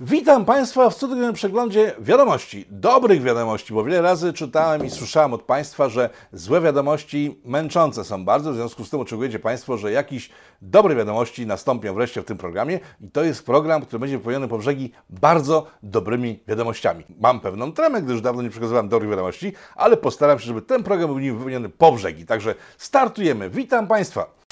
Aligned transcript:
Witam 0.00 0.44
Państwa 0.44 0.90
w 0.90 0.94
cotygodniowym 0.94 1.34
przeglądzie 1.34 1.94
wiadomości, 1.98 2.64
dobrych 2.70 3.22
wiadomości, 3.22 3.74
bo 3.74 3.84
wiele 3.84 4.00
razy 4.02 4.32
czytałem 4.32 4.86
i 4.86 4.90
słyszałem 4.90 5.32
od 5.32 5.42
Państwa, 5.42 5.88
że 5.88 6.10
złe 6.32 6.60
wiadomości 6.60 7.40
męczące 7.44 8.04
są 8.04 8.24
bardzo, 8.24 8.52
w 8.52 8.54
związku 8.54 8.84
z 8.84 8.90
tym 8.90 9.00
oczekujecie 9.00 9.38
Państwo, 9.38 9.76
że 9.76 9.92
jakieś 9.92 10.30
dobre 10.62 10.94
wiadomości 10.94 11.46
nastąpią 11.46 11.94
wreszcie 11.94 12.22
w 12.22 12.24
tym 12.24 12.38
programie 12.38 12.80
i 13.00 13.10
to 13.10 13.24
jest 13.24 13.46
program, 13.46 13.82
który 13.82 13.98
będzie 13.98 14.18
wypełniony 14.18 14.48
po 14.48 14.58
brzegi 14.58 14.92
bardzo 15.10 15.66
dobrymi 15.82 16.40
wiadomościami. 16.48 17.04
Mam 17.20 17.40
pewną 17.40 17.72
tremę, 17.72 18.02
gdyż 18.02 18.20
dawno 18.20 18.42
nie 18.42 18.50
przekazywałem 18.50 18.88
dobrych 18.88 19.10
wiadomości, 19.10 19.52
ale 19.76 19.96
postaram 19.96 20.38
się, 20.38 20.46
żeby 20.46 20.62
ten 20.62 20.82
program 20.82 21.14
był 21.14 21.36
wypełniony 21.36 21.68
po 21.68 21.92
brzegi. 21.92 22.26
Także 22.26 22.54
startujemy. 22.78 23.50
Witam 23.50 23.86
Państwa. 23.86 24.45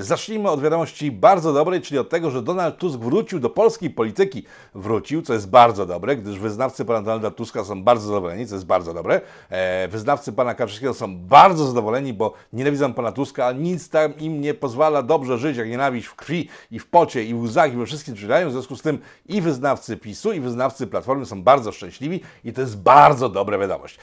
Zacznijmy 0.00 0.50
od 0.50 0.62
wiadomości 0.62 1.10
bardzo 1.10 1.52
dobrej, 1.52 1.80
czyli 1.80 1.98
od 1.98 2.08
tego, 2.08 2.30
że 2.30 2.42
Donald 2.42 2.78
Tusk 2.78 2.98
wrócił 2.98 3.40
do 3.40 3.50
polskiej 3.50 3.90
polityki. 3.90 4.44
Wrócił, 4.74 5.22
co 5.22 5.32
jest 5.32 5.50
bardzo 5.50 5.86
dobre, 5.86 6.16
gdyż 6.16 6.38
wyznawcy 6.38 6.84
pana 6.84 7.02
Donalda 7.02 7.30
Tuska 7.30 7.64
są 7.64 7.82
bardzo 7.82 8.06
zadowoleni, 8.06 8.46
co 8.46 8.54
jest 8.54 8.66
bardzo 8.66 8.94
dobre. 8.94 9.20
E, 9.50 9.88
wyznawcy 9.88 10.32
pana 10.32 10.54
Kaczyńskiego 10.54 10.94
są 10.94 11.18
bardzo 11.18 11.66
zadowoleni, 11.66 12.12
bo 12.12 12.32
nienawidzą 12.52 12.92
pana 12.92 13.12
Tuska, 13.12 13.46
a 13.46 13.52
nic 13.52 13.88
tam 13.88 14.18
im 14.18 14.40
nie 14.40 14.54
pozwala 14.54 15.02
dobrze 15.02 15.38
żyć, 15.38 15.56
jak 15.56 15.68
nienawiść 15.68 16.06
w 16.06 16.14
krwi 16.14 16.48
i 16.70 16.78
w 16.78 16.86
pocie 16.86 17.24
i 17.24 17.34
w 17.34 17.42
łzach 17.42 17.72
i 17.72 17.76
we 17.76 17.86
wszystkim 17.86 18.16
czytają. 18.16 18.48
W 18.48 18.52
związku 18.52 18.76
z 18.76 18.82
tym 18.82 18.98
i 19.26 19.40
wyznawcy 19.40 19.96
PiSu, 19.96 20.32
i 20.32 20.40
wyznawcy 20.40 20.86
Platformy 20.86 21.26
są 21.26 21.42
bardzo 21.42 21.72
szczęśliwi 21.72 22.20
i 22.44 22.52
to 22.52 22.60
jest 22.60 22.78
bardzo 22.78 23.28
dobra 23.28 23.58
wiadomość. 23.58 23.98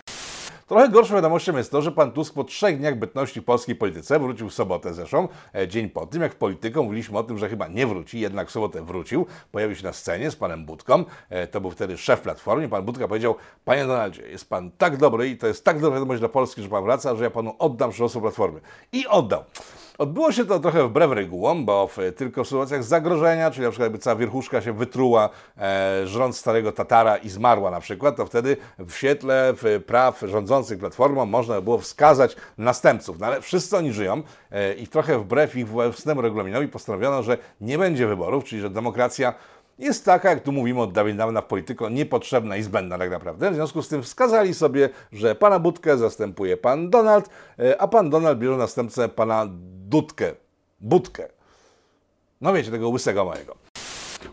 Trochę 0.74 0.90
gorszą 0.90 1.16
wiadomością 1.16 1.58
jest 1.58 1.72
to, 1.72 1.82
że 1.82 1.92
pan 1.92 2.12
Tusk 2.12 2.34
po 2.34 2.44
trzech 2.44 2.78
dniach 2.78 3.00
bytności 3.00 3.42
w 3.42 3.46
polskiej 3.46 3.76
polityce 3.76 4.20
wrócił 4.20 4.50
w 4.50 4.54
sobotę 4.54 4.94
zresztą, 4.94 5.28
e, 5.56 5.68
dzień 5.68 5.90
po 5.90 6.06
tym, 6.06 6.22
jak 6.22 6.34
w 6.34 6.36
polityką 6.36 6.84
mówiliśmy 6.84 7.18
o 7.18 7.24
tym, 7.24 7.38
że 7.38 7.50
chyba 7.50 7.68
nie 7.68 7.88
wróci, 7.88 8.20
jednak 8.20 8.48
w 8.48 8.52
sobotę 8.52 8.86
wrócił, 8.86 9.26
pojawił 9.52 9.76
się 9.76 9.84
na 9.84 9.94
scenie 9.94 10.32
z 10.32 10.36
panem 10.36 10.66
Budką, 10.66 11.06
e, 11.30 11.48
to 11.48 11.62
był 11.62 11.72
wtedy 11.72 11.98
szef 11.98 12.22
Platformy, 12.22 12.70
pan 12.70 12.86
Budka 12.86 13.08
powiedział, 13.08 13.36
panie 13.66 13.86
Donaldzie, 13.86 14.22
jest 14.22 14.50
pan 14.50 14.72
tak 14.72 14.98
dobry 14.98 15.30
i 15.30 15.38
to 15.38 15.48
jest 15.48 15.64
tak 15.66 15.80
dobra 15.80 15.94
wiadomość 15.94 16.20
dla 16.20 16.30
Polski, 16.30 16.62
że 16.62 16.70
pan 16.70 16.84
wraca, 16.84 17.16
że 17.16 17.24
ja 17.24 17.30
panu 17.30 17.56
oddam 17.60 17.92
przywództwo 17.92 18.22
Platformy. 18.22 18.62
I 18.92 19.08
oddał. 19.08 19.44
Odbyło 19.98 20.32
się 20.32 20.46
to 20.46 20.60
trochę 20.60 20.88
wbrew 20.88 21.12
regułom, 21.12 21.66
bo 21.66 21.88
w, 21.88 21.98
tylko 22.16 22.44
w 22.44 22.48
sytuacjach 22.48 22.84
zagrożenia, 22.84 23.52
czyli 23.52 23.64
na 23.64 23.72
przykład 23.72 23.86
jakby 23.86 24.00
cała 24.00 24.16
wierchuszka 24.16 24.62
się 24.62 24.74
wytruła, 24.74 25.30
e, 25.58 26.08
żrąc 26.08 26.38
starego 26.38 26.72
Tatara 26.72 27.18
i 27.18 27.30
zmarła 27.30 27.72
na 27.72 27.80
przykład, 27.80 28.16
to 28.16 28.26
wtedy 28.26 28.58
w 28.80 28.94
świetle 28.94 29.54
w 29.58 29.84
praw 29.86 30.20
rządzących 30.28 30.80
Platformą 30.80 31.26
można 31.26 31.62
było 31.62 31.78
wskazać 31.78 32.36
następców. 32.58 33.20
No 33.20 33.26
ale 33.26 33.42
wszyscy 33.42 33.78
oni 33.78 33.94
żyją 33.94 34.24
e, 34.52 34.74
i 34.74 34.88
trochę 34.88 35.20
wbrew 35.20 35.56
ich 35.56 35.68
własnemu 35.68 36.22
regulaminowi 36.22 36.68
postanowiono, 36.68 37.24
że 37.24 37.38
nie 37.62 37.78
będzie 37.78 38.08
wyborów, 38.08 38.44
czyli 38.44 38.62
że 38.62 38.70
demokracja 38.70 39.34
jest 39.80 40.06
taka, 40.06 40.30
jak 40.30 40.44
tu 40.44 40.52
mówimy 40.52 40.82
od 40.82 40.94
dawna 40.94 41.42
w 41.42 41.46
polityko, 41.46 41.90
niepotrzebna 41.90 42.58
i 42.58 42.64
zbędna 42.64 42.98
tak 42.98 43.12
naprawdę. 43.12 43.52
W 43.52 43.56
związku 43.56 43.82
z 43.82 43.88
tym 43.88 44.04
wskazali 44.04 44.54
sobie, 44.54 44.90
że 45.12 45.36
pana 45.36 45.60
Budkę 45.60 45.98
zastępuje 45.98 46.58
pan 46.58 46.90
Donald, 46.90 47.30
e, 47.60 47.82
a 47.82 47.88
pan 47.88 48.10
Donald 48.10 48.40
bierze 48.40 48.58
następcę 48.58 49.10
pana 49.10 49.48
Dudkę, 49.88 50.32
Budkę. 50.80 51.28
No 52.42 52.54
wiecie, 52.54 52.72
tego 52.72 52.90
łysego 52.90 53.26
mojego. 53.26 53.63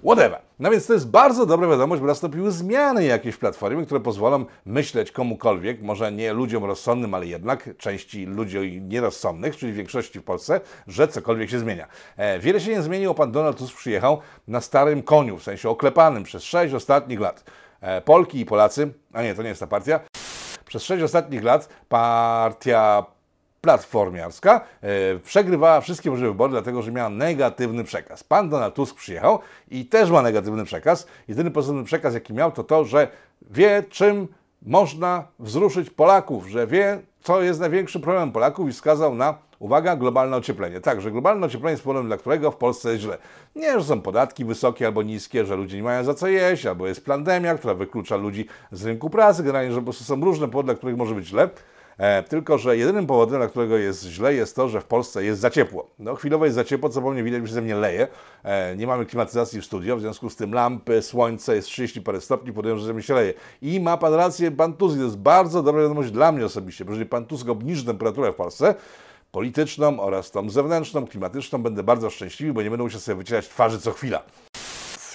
Whatever. 0.04 0.40
No 0.58 0.70
więc 0.70 0.86
to 0.86 0.92
jest 0.92 1.10
bardzo 1.10 1.46
dobra 1.46 1.68
wiadomość, 1.68 2.00
bo 2.00 2.06
nastąpiły 2.06 2.50
zmiany 2.50 3.04
jakieś 3.04 3.34
w 3.34 3.38
platformie, 3.38 3.86
które 3.86 4.00
pozwolą 4.00 4.44
myśleć 4.66 5.12
komukolwiek, 5.12 5.82
może 5.82 6.12
nie 6.12 6.32
ludziom 6.32 6.64
rozsądnym, 6.64 7.14
ale 7.14 7.26
jednak 7.26 7.76
części 7.76 8.26
ludzi 8.26 8.80
nierozsądnych, 8.82 9.56
czyli 9.56 9.72
większości 9.72 10.20
w 10.20 10.24
Polsce, 10.24 10.60
że 10.86 11.08
cokolwiek 11.08 11.50
się 11.50 11.58
zmienia. 11.58 11.86
E, 12.16 12.38
wiele 12.38 12.60
się 12.60 12.70
nie 12.70 12.82
zmieniło. 12.82 13.14
Pan 13.14 13.32
Donald 13.32 13.58
Tusk 13.58 13.76
przyjechał 13.76 14.20
na 14.48 14.60
starym 14.60 15.02
koniu, 15.02 15.38
w 15.38 15.42
sensie 15.42 15.68
oklepanym 15.68 16.22
przez 16.22 16.42
sześć 16.42 16.74
ostatnich 16.74 17.20
lat. 17.20 17.44
E, 17.80 18.00
Polki 18.00 18.40
i 18.40 18.46
Polacy, 18.46 18.92
a 19.12 19.22
nie, 19.22 19.34
to 19.34 19.42
nie 19.42 19.48
jest 19.48 19.60
ta 19.60 19.66
partia, 19.66 20.00
przez 20.66 20.82
sześć 20.82 21.02
ostatnich 21.02 21.44
lat 21.44 21.68
partia 21.88 23.04
platformiarska 23.60 24.60
e, 24.80 25.18
przegrywała 25.18 25.80
wszystkie 25.80 26.10
możliwe 26.10 26.32
wybory, 26.32 26.50
dlatego 26.50 26.82
że 26.82 26.92
miała 26.92 27.08
negatywny 27.08 27.84
przekaz. 27.84 28.24
Pan 28.24 28.48
Donald 28.48 28.74
Tusk 28.74 28.96
przyjechał 28.96 29.38
i 29.70 29.86
też 29.86 30.10
ma 30.10 30.22
negatywny 30.22 30.64
przekaz. 30.64 31.06
Jedyny 31.28 31.50
pozytywny 31.50 31.84
przekaz, 31.84 32.14
jaki 32.14 32.34
miał, 32.34 32.52
to 32.52 32.64
to, 32.64 32.84
że 32.84 33.08
wie, 33.50 33.84
czym 33.90 34.28
można 34.62 35.24
wzruszyć 35.38 35.90
Polaków, 35.90 36.46
że 36.46 36.66
wie, 36.66 37.00
co 37.22 37.42
jest 37.42 37.60
największym 37.60 38.02
problemem 38.02 38.32
Polaków 38.32 38.68
i 38.68 38.72
wskazał 38.72 39.14
na, 39.14 39.38
uwaga, 39.58 39.96
globalne 39.96 40.36
ocieplenie. 40.36 40.80
Tak, 40.80 41.00
że 41.00 41.10
globalne 41.10 41.46
ocieplenie 41.46 41.70
jest 41.70 41.82
problemem, 41.82 42.08
dla 42.08 42.16
którego 42.16 42.50
w 42.50 42.56
Polsce 42.56 42.90
jest 42.90 43.02
źle. 43.02 43.18
Nie, 43.56 43.80
że 43.80 43.84
są 43.84 44.00
podatki 44.00 44.44
wysokie 44.44 44.86
albo 44.86 45.02
niskie, 45.02 45.46
że 45.46 45.56
ludzie 45.56 45.76
nie 45.76 45.82
mają 45.82 46.04
za 46.04 46.14
co 46.14 46.28
jeść, 46.28 46.66
albo 46.66 46.86
jest 46.86 47.04
pandemia, 47.06 47.54
która 47.54 47.74
wyklucza 47.74 48.16
ludzi 48.16 48.46
z 48.72 48.84
rynku 48.84 49.10
pracy, 49.10 49.42
generalnie, 49.42 49.72
że 49.72 49.78
po 49.78 49.84
prostu 49.84 50.04
są 50.04 50.20
różne 50.20 50.48
powody, 50.48 50.66
dla 50.66 50.74
których 50.74 50.96
może 50.96 51.14
być 51.14 51.26
źle. 51.26 51.48
E, 52.00 52.22
tylko, 52.22 52.58
że 52.58 52.76
jedynym 52.76 53.06
powodem, 53.06 53.38
dla 53.38 53.48
którego 53.48 53.76
jest 53.76 54.04
źle, 54.04 54.34
jest 54.34 54.56
to, 54.56 54.68
że 54.68 54.80
w 54.80 54.84
Polsce 54.84 55.24
jest 55.24 55.40
za 55.40 55.50
ciepło. 55.50 55.90
No, 55.98 56.14
chwilowo 56.14 56.44
jest 56.44 56.54
za 56.54 56.64
ciepło, 56.64 56.88
co 56.88 57.02
po 57.02 57.10
mnie 57.10 57.22
widać, 57.22 57.48
że 57.48 57.54
ze 57.54 57.62
mnie 57.62 57.74
leje. 57.74 58.08
E, 58.42 58.76
nie 58.76 58.86
mamy 58.86 59.06
klimatyzacji 59.06 59.60
w 59.60 59.64
studio, 59.64 59.96
w 59.96 60.00
związku 60.00 60.30
z 60.30 60.36
tym 60.36 60.54
lampy, 60.54 61.02
słońce, 61.02 61.56
jest 61.56 61.68
30 61.68 62.02
parę 62.02 62.20
stopni, 62.20 62.52
podejrzewam, 62.52 62.80
że 62.80 62.86
ze 62.86 62.94
mnie 62.94 63.02
się 63.02 63.14
leje. 63.14 63.34
I 63.62 63.80
ma 63.80 63.96
pan 63.96 64.14
rację, 64.14 64.50
pan 64.50 64.72
Tusk, 64.72 64.96
to 64.96 65.02
jest 65.02 65.18
bardzo 65.18 65.62
dobra 65.62 65.82
wiadomość 65.82 66.10
dla 66.10 66.32
mnie 66.32 66.44
osobiście, 66.44 66.84
bo 66.84 66.90
jeżeli 66.90 67.08
pan 67.08 67.26
Tusk 67.26 67.48
obniży 67.48 67.84
temperaturę 67.84 68.32
w 68.32 68.36
Polsce, 68.36 68.74
polityczną 69.32 70.00
oraz 70.00 70.30
tą 70.30 70.50
zewnętrzną, 70.50 71.06
klimatyczną, 71.06 71.62
będę 71.62 71.82
bardzo 71.82 72.10
szczęśliwy, 72.10 72.52
bo 72.52 72.62
nie 72.62 72.70
będę 72.70 72.84
musiał 72.84 73.00
sobie 73.00 73.16
wycierać 73.16 73.48
twarzy 73.48 73.80
co 73.80 73.92
chwila 73.92 74.22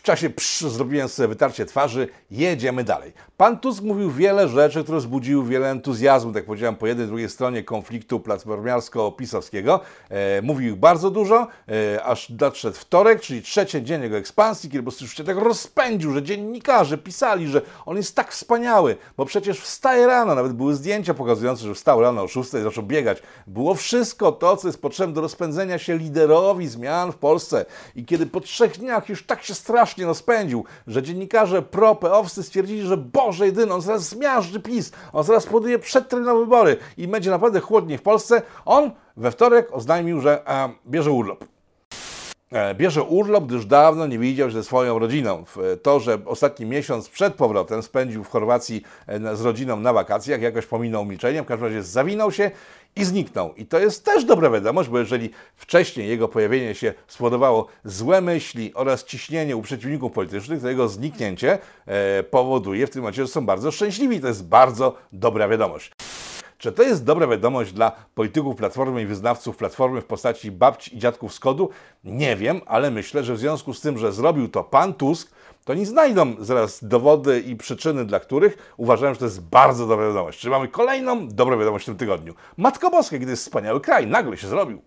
czasie 0.05 0.29
psz, 0.29 0.71
zrobiłem 0.71 1.09
sobie 1.09 1.27
wytarcie 1.27 1.65
twarzy, 1.65 2.07
jedziemy 2.31 2.83
dalej. 2.83 3.13
Pan 3.37 3.59
Tusk 3.59 3.83
mówił 3.83 4.11
wiele 4.11 4.47
rzeczy, 4.47 4.83
które 4.83 4.97
wzbudziły 4.97 5.45
wiele 5.45 5.71
entuzjazmu, 5.71 6.31
tak 6.31 6.45
powiedziałem, 6.45 6.75
po 6.75 6.87
jednej, 6.87 7.07
drugiej 7.07 7.29
stronie 7.29 7.63
konfliktu 7.63 8.19
platformiarsko-pisowskiego. 8.19 9.79
E, 10.09 10.41
mówił 10.41 10.77
bardzo 10.77 11.11
dużo, 11.11 11.47
e, 11.95 12.03
aż 12.03 12.29
nadszedł 12.29 12.77
wtorek, 12.77 13.21
czyli 13.21 13.41
trzeci 13.41 13.83
dzień 13.83 14.01
jego 14.01 14.17
ekspansji, 14.17 14.69
kiedy 14.69 14.83
po 14.83 14.91
prostu 14.91 15.07
się 15.07 15.23
tak 15.23 15.37
rozpędził, 15.37 16.13
że 16.13 16.23
dziennikarze 16.23 16.97
pisali, 16.97 17.47
że 17.47 17.61
on 17.85 17.97
jest 17.97 18.15
tak 18.15 18.31
wspaniały, 18.31 18.97
bo 19.17 19.25
przecież 19.25 19.59
wstaje 19.59 20.07
rano, 20.07 20.35
nawet 20.35 20.53
były 20.53 20.75
zdjęcia 20.75 21.13
pokazujące, 21.13 21.63
że 21.63 21.73
wstał 21.75 22.01
rano 22.01 22.23
o 22.23 22.27
6 22.27 22.53
i 22.53 22.63
zaczął 22.63 22.83
biegać. 22.83 23.17
Było 23.47 23.75
wszystko 23.75 24.31
to, 24.31 24.57
co 24.57 24.67
jest 24.67 24.81
potrzebne 24.81 25.15
do 25.15 25.21
rozpędzenia 25.21 25.77
się 25.77 25.97
liderowi 25.97 26.67
zmian 26.67 27.11
w 27.11 27.15
Polsce. 27.15 27.65
I 27.95 28.05
kiedy 28.05 28.25
po 28.25 28.41
trzech 28.41 28.77
dniach 28.77 29.09
już 29.09 29.25
tak 29.25 29.43
się 29.43 29.53
strasznie 29.53 29.94
strasznie 29.95 30.05
rozpędził, 30.05 30.65
że 30.87 31.03
dziennikarze 31.03 31.61
pro-peowscy 31.61 32.43
stwierdzili, 32.43 32.81
że 32.81 32.97
Boże 32.97 33.45
jedyny, 33.45 33.73
on 33.73 33.81
zaraz 33.81 34.09
zmiażdży 34.09 34.59
PiS, 34.59 34.91
on 35.13 35.23
zaraz 35.23 35.45
poduje 35.45 35.79
przedterminowe 35.79 36.39
wybory 36.39 36.77
i 36.97 37.07
będzie 37.07 37.31
naprawdę 37.31 37.59
chłodniej 37.59 37.97
w 37.97 38.01
Polsce. 38.01 38.41
On 38.65 38.91
we 39.17 39.31
wtorek 39.31 39.73
oznajmił, 39.73 40.21
że 40.21 40.47
e, 40.47 40.69
bierze 40.87 41.11
urlop. 41.11 41.54
E, 42.55 42.75
bierze 42.75 43.03
urlop, 43.03 43.45
gdyż 43.45 43.65
dawno 43.65 44.07
nie 44.07 44.19
widział 44.19 44.51
ze 44.51 44.63
swoją 44.63 44.99
rodziną. 44.99 45.43
To, 45.81 45.99
że 45.99 46.17
ostatni 46.25 46.65
miesiąc 46.65 47.09
przed 47.09 47.33
powrotem 47.33 47.83
spędził 47.83 48.23
w 48.23 48.29
Chorwacji 48.29 48.83
e, 49.07 49.35
z 49.35 49.41
rodziną 49.41 49.79
na 49.79 49.93
wakacjach, 49.93 50.41
jakoś 50.41 50.65
pominął 50.65 51.05
milczeniem, 51.05 51.45
w 51.45 51.47
każdym 51.47 51.67
razie 51.67 51.83
zawinął 51.83 52.31
się 52.31 52.51
i 52.95 53.05
zniknął. 53.05 53.53
I 53.55 53.65
to 53.65 53.79
jest 53.79 54.05
też 54.05 54.25
dobra 54.25 54.49
wiadomość, 54.49 54.89
bo 54.89 54.99
jeżeli 54.99 55.29
wcześniej 55.55 56.09
jego 56.09 56.27
pojawienie 56.27 56.75
się 56.75 56.93
spowodowało 57.07 57.67
złe 57.85 58.21
myśli 58.21 58.73
oraz 58.73 59.03
ciśnienie 59.03 59.55
u 59.55 59.61
przeciwników 59.61 60.11
politycznych, 60.11 60.61
to 60.61 60.69
jego 60.69 60.89
zniknięcie 60.89 61.57
e, 61.85 62.23
powoduje 62.23 62.87
w 62.87 62.89
tym 62.89 63.01
momencie, 63.01 63.21
że 63.21 63.27
są 63.27 63.45
bardzo 63.45 63.71
szczęśliwi. 63.71 64.21
To 64.21 64.27
jest 64.27 64.45
bardzo 64.45 64.95
dobra 65.13 65.47
wiadomość. 65.47 65.91
Czy 66.65 66.71
to 66.71 66.83
jest 66.83 67.03
dobra 67.03 67.27
wiadomość 67.27 67.73
dla 67.73 67.91
polityków 68.15 68.55
Platformy 68.55 69.01
i 69.01 69.05
wyznawców 69.05 69.57
Platformy 69.57 70.01
w 70.01 70.05
postaci 70.05 70.51
babci 70.51 70.95
i 70.95 70.99
dziadków 70.99 71.33
z 71.33 71.39
kodu? 71.39 71.69
Nie 72.03 72.35
wiem, 72.35 72.61
ale 72.65 72.91
myślę, 72.91 73.23
że 73.23 73.33
w 73.33 73.39
związku 73.39 73.73
z 73.73 73.81
tym, 73.81 73.97
że 73.97 74.13
zrobił 74.13 74.47
to 74.47 74.63
pan 74.63 74.93
Tusk, 74.93 75.31
to 75.65 75.73
nie 75.73 75.85
znajdą 75.85 76.35
zaraz 76.39 76.83
dowody 76.83 77.39
i 77.39 77.55
przyczyny, 77.55 78.05
dla 78.05 78.19
których 78.19 78.73
uważają, 78.77 79.13
że 79.13 79.19
to 79.19 79.25
jest 79.25 79.41
bardzo 79.41 79.87
dobra 79.87 80.07
wiadomość. 80.07 80.39
Czy 80.39 80.49
mamy 80.49 80.67
kolejną 80.67 81.27
dobrą 81.27 81.59
wiadomość 81.59 81.85
w 81.85 81.87
tym 81.87 81.97
tygodniu? 81.97 82.33
Matko 82.57 82.89
Boska, 82.89 83.19
kiedy 83.19 83.31
jest 83.31 83.43
wspaniały 83.43 83.81
kraj, 83.81 84.07
nagle 84.07 84.37
się 84.37 84.47
zrobił. 84.47 84.81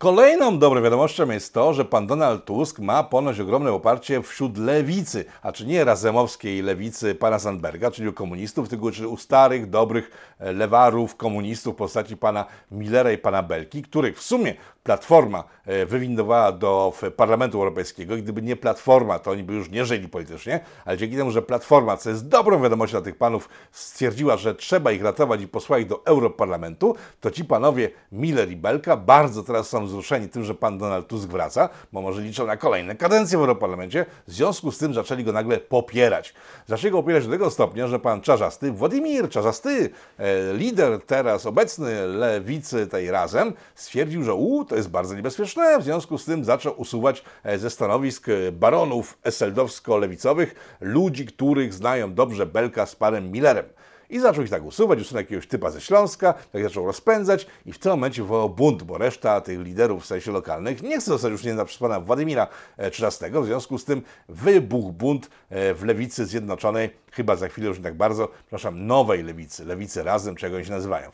Kolejną 0.00 0.58
dobrą 0.58 0.82
wiadomością 0.82 1.30
jest 1.30 1.54
to, 1.54 1.74
że 1.74 1.84
pan 1.84 2.06
Donald 2.06 2.44
Tusk 2.44 2.78
ma 2.78 3.04
ponoć 3.04 3.40
ogromne 3.40 3.70
poparcie 3.70 4.22
wśród 4.22 4.58
lewicy, 4.58 5.24
a 5.42 5.52
czy 5.52 5.66
nie 5.66 5.84
razemowskiej 5.84 6.62
lewicy 6.62 7.14
pana 7.14 7.38
Sandberga, 7.38 7.90
czyli 7.90 8.08
u 8.08 8.12
komunistów, 8.12 8.68
tylko 8.68 8.90
czyli 8.90 9.06
u 9.06 9.16
starych, 9.16 9.70
dobrych 9.70 10.10
e, 10.38 10.52
lewarów, 10.52 11.16
komunistów 11.16 11.74
w 11.74 11.78
postaci 11.78 12.16
pana 12.16 12.44
Millera 12.70 13.12
i 13.12 13.18
pana 13.18 13.42
Belki, 13.42 13.82
których 13.82 14.18
w 14.18 14.22
sumie 14.22 14.54
Platforma 14.82 15.44
e, 15.66 15.86
wywindowała 15.86 16.52
do 16.52 16.92
Parlamentu 17.16 17.58
Europejskiego. 17.58 18.16
Gdyby 18.16 18.42
nie 18.42 18.56
Platforma, 18.56 19.18
to 19.18 19.30
oni 19.30 19.42
by 19.42 19.54
już 19.54 19.70
nie 19.70 19.84
żyli 19.84 20.08
politycznie, 20.08 20.60
ale 20.84 20.98
dzięki 20.98 21.16
temu, 21.16 21.30
że 21.30 21.42
Platforma, 21.42 21.96
co 21.96 22.10
jest 22.10 22.28
dobrą 22.28 22.62
wiadomością 22.62 22.96
dla 22.98 23.04
tych 23.04 23.18
panów, 23.18 23.48
stwierdziła, 23.72 24.36
że 24.36 24.54
trzeba 24.54 24.92
ich 24.92 25.02
ratować 25.02 25.42
i 25.42 25.48
posłać 25.48 25.84
do 25.84 26.06
Europarlamentu, 26.06 26.94
to 27.20 27.30
ci 27.30 27.44
panowie 27.44 27.90
Miller 28.12 28.50
i 28.50 28.56
Belka 28.56 28.96
bardzo 28.96 29.42
teraz 29.42 29.68
są 29.68 29.86
wzruszeni 29.86 30.28
tym, 30.28 30.44
że 30.44 30.54
pan 30.54 30.78
Donald 30.78 31.06
Tusk 31.06 31.28
wraca, 31.28 31.68
bo 31.92 32.00
może 32.02 32.22
liczą 32.22 32.46
na 32.46 32.56
kolejne 32.56 32.96
kadencje 32.96 33.38
w 33.38 33.40
Europarlamencie. 33.40 34.06
W 34.26 34.32
związku 34.32 34.72
z 34.72 34.78
tym 34.78 34.94
zaczęli 34.94 35.24
go 35.24 35.32
nagle 35.32 35.58
popierać. 35.58 36.34
Zaczęli 36.66 36.90
go 36.90 37.02
popierać 37.02 37.24
do 37.24 37.30
tego 37.30 37.50
stopnia, 37.50 37.86
że 37.86 37.98
pan 37.98 38.20
Czarzasty, 38.20 38.72
Władimir 38.72 39.28
Czarzasty, 39.28 39.90
e, 40.18 40.54
lider 40.54 41.00
teraz 41.06 41.46
obecny 41.46 42.06
lewicy 42.06 42.86
tej 42.86 43.10
razem, 43.10 43.52
stwierdził, 43.74 44.22
że 44.22 44.34
u, 44.34 44.64
to 44.70 44.76
jest 44.76 44.88
bardzo 44.88 45.14
niebezpieczne, 45.14 45.78
w 45.78 45.82
związku 45.82 46.18
z 46.18 46.24
tym 46.24 46.44
zaczął 46.44 46.80
usuwać 46.80 47.24
e, 47.44 47.58
ze 47.58 47.70
stanowisk 47.70 48.28
e, 48.28 48.52
baronów 48.52 49.18
eseldowsko-lewicowych 49.22 50.54
ludzi, 50.80 51.26
których 51.26 51.74
znają 51.74 52.14
dobrze 52.14 52.46
Belka 52.46 52.86
z 52.86 52.96
panem 52.96 53.32
Millerem. 53.32 53.64
I 54.10 54.20
zaczął 54.20 54.44
ich 54.44 54.50
tak 54.50 54.64
usuwać, 54.64 55.00
usunął 55.00 55.20
jakiegoś 55.20 55.46
typa 55.46 55.70
ze 55.70 55.80
Śląska, 55.80 56.34
tak 56.52 56.62
zaczął 56.62 56.86
rozpędzać 56.86 57.46
i 57.66 57.72
w 57.72 57.78
tym 57.78 57.92
momencie 57.92 58.22
wywołał 58.22 58.50
bunt, 58.50 58.82
bo 58.82 58.98
reszta 58.98 59.40
tych 59.40 59.60
liderów 59.60 60.02
w 60.02 60.06
sensie 60.06 60.32
lokalnych 60.32 60.82
nie 60.82 61.00
chce 61.00 61.10
zostać 61.18 61.44
nie 61.44 61.64
przez 61.64 61.78
pana 61.78 62.00
Władimira 62.00 62.46
XIII, 62.78 63.30
w 63.30 63.44
związku 63.44 63.78
z 63.78 63.84
tym 63.84 64.02
wybuchł 64.28 64.92
bunt 64.92 65.30
w 65.50 65.80
lewicy 65.84 66.26
zjednoczonej, 66.26 66.90
chyba 67.12 67.36
za 67.36 67.48
chwilę 67.48 67.68
już 67.68 67.78
nie 67.78 67.84
tak 67.84 67.96
bardzo, 67.96 68.28
przepraszam, 68.28 68.86
nowej 68.86 69.22
lewicy, 69.22 69.64
lewicy 69.64 70.02
razem, 70.02 70.36
czego 70.36 70.56
oni 70.56 70.64
się 70.64 70.72
nazywają. 70.72 71.10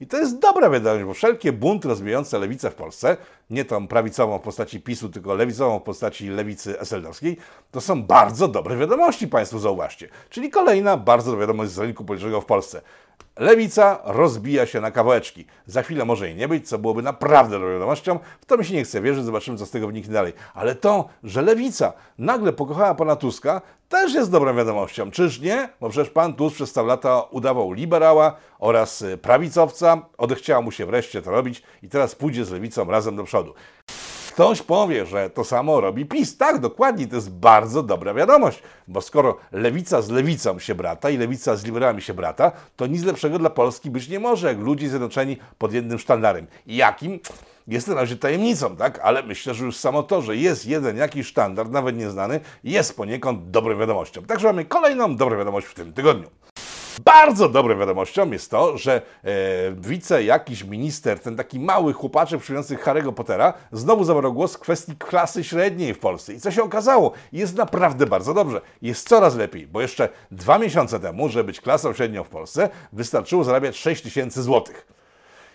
I 0.00 0.06
to 0.06 0.18
jest 0.18 0.38
dobra 0.38 0.70
wiadomość, 0.70 1.04
bo 1.04 1.14
wszelkie 1.14 1.52
bunty 1.52 1.88
rozwijające 1.88 2.38
lewicę 2.38 2.70
w 2.70 2.74
Polsce, 2.74 3.16
nie 3.50 3.64
tą 3.64 3.88
prawicową 3.88 4.38
w 4.38 4.42
postaci 4.42 4.80
PiSu, 4.80 5.08
tylko 5.08 5.34
lewicową 5.34 5.78
w 5.78 5.82
postaci 5.82 6.28
lewicy 6.28 6.80
eseldowskiej, 6.80 7.36
to 7.70 7.80
są 7.80 8.02
bardzo 8.02 8.48
dobre 8.48 8.76
wiadomości, 8.76 9.28
Państwo 9.28 9.58
zauważcie. 9.58 10.08
Czyli 10.30 10.50
kolejna 10.50 10.96
bardzo 10.96 11.30
dobra 11.30 11.40
wiadomość 11.40 11.70
z 11.70 11.78
rynku 11.78 12.04
politycznego 12.04 12.40
w 12.40 12.46
Polsce. 12.46 12.80
Lewica 13.38 13.98
rozbija 14.04 14.66
się 14.66 14.80
na 14.80 14.90
kawałeczki. 14.90 15.46
Za 15.66 15.82
chwilę 15.82 16.04
może 16.04 16.26
jej 16.26 16.36
nie 16.36 16.48
być, 16.48 16.68
co 16.68 16.78
byłoby 16.78 17.02
naprawdę 17.02 17.56
dobrą 17.56 17.72
wiadomością. 17.72 18.18
W 18.40 18.44
to 18.44 18.56
mi 18.56 18.64
się 18.64 18.74
nie 18.74 18.84
chce 18.84 19.00
wierzyć, 19.00 19.24
zobaczymy, 19.24 19.58
co 19.58 19.66
z 19.66 19.70
tego 19.70 19.86
wyniknie 19.86 20.12
dalej. 20.12 20.32
Ale 20.54 20.74
to, 20.74 21.08
że 21.24 21.42
Lewica 21.42 21.92
nagle 22.18 22.52
pokochała 22.52 22.94
pana 22.94 23.16
Tuska, 23.16 23.60
też 23.88 24.14
jest 24.14 24.30
dobrą 24.30 24.56
wiadomością. 24.56 25.10
Czyż 25.10 25.40
nie? 25.40 25.68
Bo 25.80 25.90
przecież 25.90 26.10
pan 26.10 26.34
Tusk 26.34 26.56
przez 26.56 26.72
te 26.72 26.82
lata 26.82 27.22
udawał 27.22 27.72
liberała 27.72 28.36
oraz 28.58 29.04
prawicowca. 29.22 30.02
Odechciało 30.18 30.62
mu 30.62 30.70
się 30.70 30.86
wreszcie 30.86 31.22
to 31.22 31.30
robić 31.30 31.62
i 31.82 31.88
teraz 31.88 32.14
pójdzie 32.14 32.44
z 32.44 32.50
Lewicą 32.50 32.90
razem 32.90 33.16
do 33.16 33.24
przodu. 33.24 33.54
Ktoś 34.34 34.62
powie, 34.62 35.06
że 35.06 35.30
to 35.30 35.44
samo 35.44 35.80
robi 35.80 36.06
PiS. 36.06 36.36
Tak, 36.36 36.58
dokładnie, 36.58 37.06
to 37.06 37.16
jest 37.16 37.30
bardzo 37.30 37.82
dobra 37.82 38.14
wiadomość, 38.14 38.62
bo 38.88 39.00
skoro 39.00 39.36
lewica 39.52 40.02
z 40.02 40.10
lewicą 40.10 40.58
się 40.58 40.74
brata 40.74 41.10
i 41.10 41.16
lewica 41.16 41.56
z 41.56 41.64
liberałami 41.64 42.02
się 42.02 42.14
brata, 42.14 42.52
to 42.76 42.86
nic 42.86 43.04
lepszego 43.04 43.38
dla 43.38 43.50
Polski 43.50 43.90
być 43.90 44.08
nie 44.08 44.20
może, 44.20 44.48
jak 44.48 44.58
ludzie 44.58 44.88
zjednoczeni 44.88 45.36
pod 45.58 45.72
jednym 45.72 45.98
sztandarem. 45.98 46.46
Jakim? 46.66 47.20
Jest 47.66 47.88
na 47.88 47.94
razie 47.94 48.16
tajemnicą, 48.16 48.76
tak? 48.76 49.00
Ale 49.02 49.22
myślę, 49.22 49.54
że 49.54 49.64
już 49.64 49.76
samo 49.76 50.02
to, 50.02 50.22
że 50.22 50.36
jest 50.36 50.66
jeden 50.66 50.96
jakiś 50.96 51.26
sztandar, 51.26 51.70
nawet 51.70 51.96
nieznany, 51.96 52.40
jest 52.64 52.96
poniekąd 52.96 53.50
dobrą 53.50 53.78
wiadomością. 53.78 54.22
Także 54.22 54.46
mamy 54.46 54.64
kolejną 54.64 55.16
dobrą 55.16 55.38
wiadomość 55.38 55.66
w 55.66 55.74
tym 55.74 55.92
tygodniu. 55.92 56.30
Bardzo 57.00 57.48
dobrą 57.48 57.78
wiadomością 57.78 58.30
jest 58.30 58.50
to, 58.50 58.78
że 58.78 58.94
e, 58.94 59.30
wice 59.72 60.24
jakiś 60.24 60.64
minister, 60.64 61.20
ten 61.20 61.36
taki 61.36 61.60
mały 61.60 61.92
chłopaczek 61.92 62.40
przyjmujący 62.40 62.76
Harry'ego 62.76 63.12
Pottera, 63.12 63.54
znowu 63.72 64.04
zabrał 64.04 64.32
głos 64.32 64.54
w 64.54 64.58
kwestii 64.58 64.96
klasy 64.96 65.44
średniej 65.44 65.94
w 65.94 65.98
Polsce. 65.98 66.32
I 66.34 66.40
co 66.40 66.50
się 66.50 66.62
okazało? 66.62 67.12
Jest 67.32 67.56
naprawdę 67.56 68.06
bardzo 68.06 68.34
dobrze. 68.34 68.60
Jest 68.82 69.08
coraz 69.08 69.36
lepiej, 69.36 69.66
bo 69.66 69.80
jeszcze 69.80 70.08
dwa 70.30 70.58
miesiące 70.58 71.00
temu, 71.00 71.28
żeby 71.28 71.44
być 71.44 71.60
klasą 71.60 71.92
średnią 71.92 72.24
w 72.24 72.28
Polsce, 72.28 72.68
wystarczyło 72.92 73.44
zarabiać 73.44 73.76
6 73.76 74.02
tysięcy 74.02 74.42
złotych. 74.42 74.86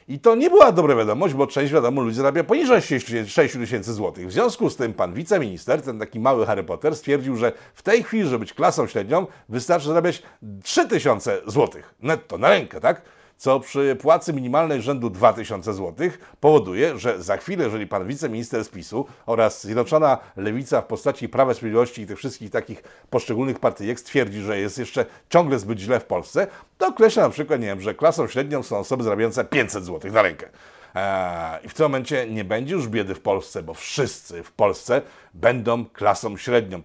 I 0.09 0.19
to 0.19 0.35
nie 0.35 0.49
była 0.49 0.71
dobra 0.71 0.95
wiadomość, 0.95 1.33
bo 1.33 1.47
część 1.47 1.73
wiadomo 1.73 2.01
ludzi 2.01 2.15
zarabia 2.15 2.43
poniżej 2.43 2.81
6 3.27 3.53
tysięcy 3.53 3.93
złotych. 3.93 4.27
W 4.27 4.31
związku 4.31 4.69
z 4.69 4.75
tym 4.75 4.93
pan 4.93 5.13
wiceminister, 5.13 5.81
ten 5.81 5.99
taki 5.99 6.19
mały 6.19 6.45
Harry 6.45 6.63
Potter, 6.63 6.95
stwierdził, 6.95 7.35
że 7.35 7.51
w 7.73 7.83
tej 7.83 8.03
chwili, 8.03 8.25
żeby 8.25 8.39
być 8.39 8.53
klasą 8.53 8.87
średnią, 8.87 9.27
wystarczy 9.49 9.87
zarabiać 9.87 10.23
3 10.63 10.87
tysiące 10.87 11.41
złotych 11.47 11.93
netto 11.99 12.37
na 12.37 12.49
rękę, 12.49 12.79
tak? 12.79 13.01
Co 13.39 13.59
przy 13.59 13.97
płacy 14.01 14.33
minimalnej 14.33 14.81
rzędu 14.81 15.09
2000 15.09 15.73
zł 15.73 16.09
powoduje, 16.39 16.97
że 16.97 17.23
za 17.23 17.37
chwilę, 17.37 17.63
jeżeli 17.63 17.87
pan 17.87 18.07
wiceminister 18.07 18.65
z 18.65 18.69
PiSu 18.69 19.05
oraz 19.25 19.63
Zjednoczona 19.63 20.17
Lewica 20.37 20.81
w 20.81 20.85
postaci 20.85 21.29
Prawa 21.29 21.53
Sprawiedliwości 21.53 22.01
i 22.01 22.07
tych 22.07 22.17
wszystkich 22.17 22.51
takich 22.51 22.83
poszczególnych 23.09 23.59
partyjek 23.59 23.99
stwierdzi, 23.99 24.41
że 24.41 24.59
jest 24.59 24.77
jeszcze 24.77 25.05
ciągle 25.29 25.59
zbyt 25.59 25.79
źle 25.79 25.99
w 25.99 26.05
Polsce, 26.05 26.47
to 26.77 26.87
określa 26.87 27.23
na 27.23 27.29
przykład, 27.29 27.59
nie 27.59 27.67
wiem, 27.67 27.81
że 27.81 27.93
klasą 27.93 28.27
średnią 28.27 28.63
są 28.63 28.77
osoby 28.77 29.03
zarabiające 29.03 29.45
500 29.45 29.85
zł 29.85 30.11
na 30.11 30.21
rękę. 30.21 30.49
Eee, 30.95 31.65
I 31.65 31.69
w 31.69 31.73
tym 31.73 31.83
momencie 31.83 32.27
nie 32.29 32.43
będzie 32.43 32.75
już 32.75 32.87
biedy 32.87 33.15
w 33.15 33.21
Polsce, 33.21 33.63
bo 33.63 33.73
wszyscy 33.73 34.43
w 34.43 34.51
Polsce 34.51 35.01
będą 35.33 35.85
klasą 35.85 36.37
średnią. 36.37 36.81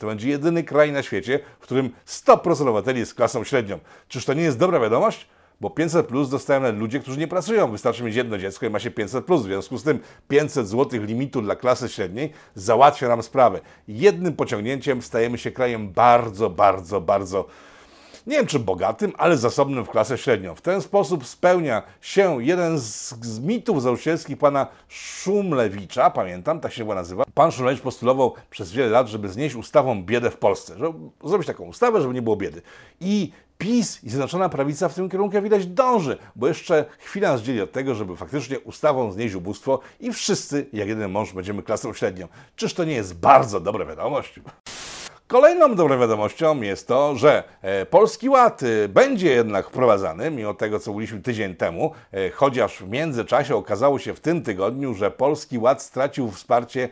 To 0.00 0.06
będzie 0.06 0.28
jedyny 0.28 0.64
kraj 0.64 0.92
na 0.92 1.02
świecie, 1.02 1.40
w 1.60 1.62
którym 1.62 1.90
100% 2.06 2.62
obywateli 2.62 3.00
jest 3.00 3.14
klasą 3.14 3.44
średnią. 3.44 3.78
Czyż 4.08 4.24
to 4.24 4.34
nie 4.34 4.42
jest 4.42 4.58
dobra 4.58 4.80
wiadomość? 4.80 5.33
Bo 5.64 5.70
500 5.70 6.06
plus 6.06 6.30
dostają 6.30 6.72
ludzie, 6.72 7.00
którzy 7.00 7.18
nie 7.18 7.28
pracują. 7.28 7.70
Wystarczy 7.70 8.02
mieć 8.02 8.16
jedno 8.16 8.38
dziecko 8.38 8.66
i 8.66 8.70
ma 8.70 8.78
się 8.78 8.90
500 8.90 9.24
plus. 9.24 9.42
W 9.42 9.44
związku 9.44 9.78
z 9.78 9.82
tym 9.82 9.98
500 10.28 10.68
zł 10.68 11.00
limitu 11.02 11.42
dla 11.42 11.56
klasy 11.56 11.88
średniej 11.88 12.32
załatwia 12.54 13.08
nam 13.08 13.22
sprawę. 13.22 13.60
Jednym 13.88 14.36
pociągnięciem 14.36 15.02
stajemy 15.02 15.38
się 15.38 15.50
krajem 15.50 15.92
bardzo, 15.92 16.50
bardzo, 16.50 17.00
bardzo 17.00 17.46
nie 18.26 18.36
wiem 18.36 18.46
czy 18.46 18.58
bogatym, 18.58 19.12
ale 19.18 19.36
zasobnym 19.36 19.84
w 19.84 19.90
klasę 19.90 20.18
średnią. 20.18 20.54
W 20.54 20.60
ten 20.60 20.82
sposób 20.82 21.26
spełnia 21.26 21.82
się 22.00 22.44
jeden 22.44 22.78
z, 22.78 23.14
z 23.22 23.40
mitów 23.40 23.82
założycielskich 23.82 24.38
pana 24.38 24.66
Szumlewicza, 24.88 26.10
pamiętam, 26.10 26.60
tak 26.60 26.72
się 26.72 26.82
chyba 26.82 26.94
nazywa. 26.94 27.24
Pan 27.34 27.52
Szumlewicz 27.52 27.82
postulował 27.82 28.34
przez 28.50 28.72
wiele 28.72 28.90
lat, 28.90 29.08
żeby 29.08 29.28
znieść 29.28 29.54
ustawą 29.54 30.02
biedę 30.04 30.30
w 30.30 30.36
Polsce, 30.36 30.78
żeby 30.78 30.98
zrobić 31.24 31.46
taką 31.46 31.64
ustawę, 31.64 32.02
żeby 32.02 32.14
nie 32.14 32.22
było 32.22 32.36
biedy. 32.36 32.62
I 33.00 33.32
PiS 33.64 34.04
i 34.04 34.10
Zjednoczona 34.10 34.48
Prawica 34.48 34.88
w 34.88 34.94
tym 34.94 35.10
kierunku, 35.10 35.42
widać, 35.42 35.66
dąży, 35.66 36.18
bo 36.36 36.48
jeszcze 36.48 36.84
chwila 36.98 37.32
nas 37.32 37.42
dzieli 37.42 37.60
od 37.60 37.72
tego, 37.72 37.94
żeby 37.94 38.16
faktycznie 38.16 38.60
ustawą 38.60 39.12
znieść 39.12 39.34
ubóstwo 39.34 39.80
i 40.00 40.12
wszyscy, 40.12 40.66
jak 40.72 40.88
jeden 40.88 41.10
mąż, 41.10 41.32
będziemy 41.32 41.62
klasą 41.62 41.92
średnią. 41.92 42.28
Czyż 42.56 42.74
to 42.74 42.84
nie 42.84 42.92
jest 42.92 43.14
bardzo 43.14 43.60
dobra 43.60 43.84
wiadomość? 43.84 44.40
Kolejną 45.28 45.74
dobrą 45.74 45.98
wiadomością 45.98 46.60
jest 46.60 46.88
to, 46.88 47.16
że 47.16 47.44
e, 47.62 47.86
Polski 47.86 48.28
Ład 48.28 48.62
e, 48.62 48.88
będzie 48.88 49.30
jednak 49.30 49.68
wprowadzany, 49.68 50.30
mimo 50.30 50.54
tego, 50.54 50.78
co 50.78 50.90
mówiliśmy 50.90 51.20
tydzień 51.20 51.54
temu, 51.54 51.92
e, 52.12 52.30
chociaż 52.30 52.78
w 52.78 52.88
międzyczasie 52.88 53.56
okazało 53.56 53.98
się 53.98 54.14
w 54.14 54.20
tym 54.20 54.42
tygodniu, 54.42 54.94
że 54.94 55.10
Polski 55.10 55.58
Ład 55.58 55.82
stracił 55.82 56.30
wsparcie 56.30 56.88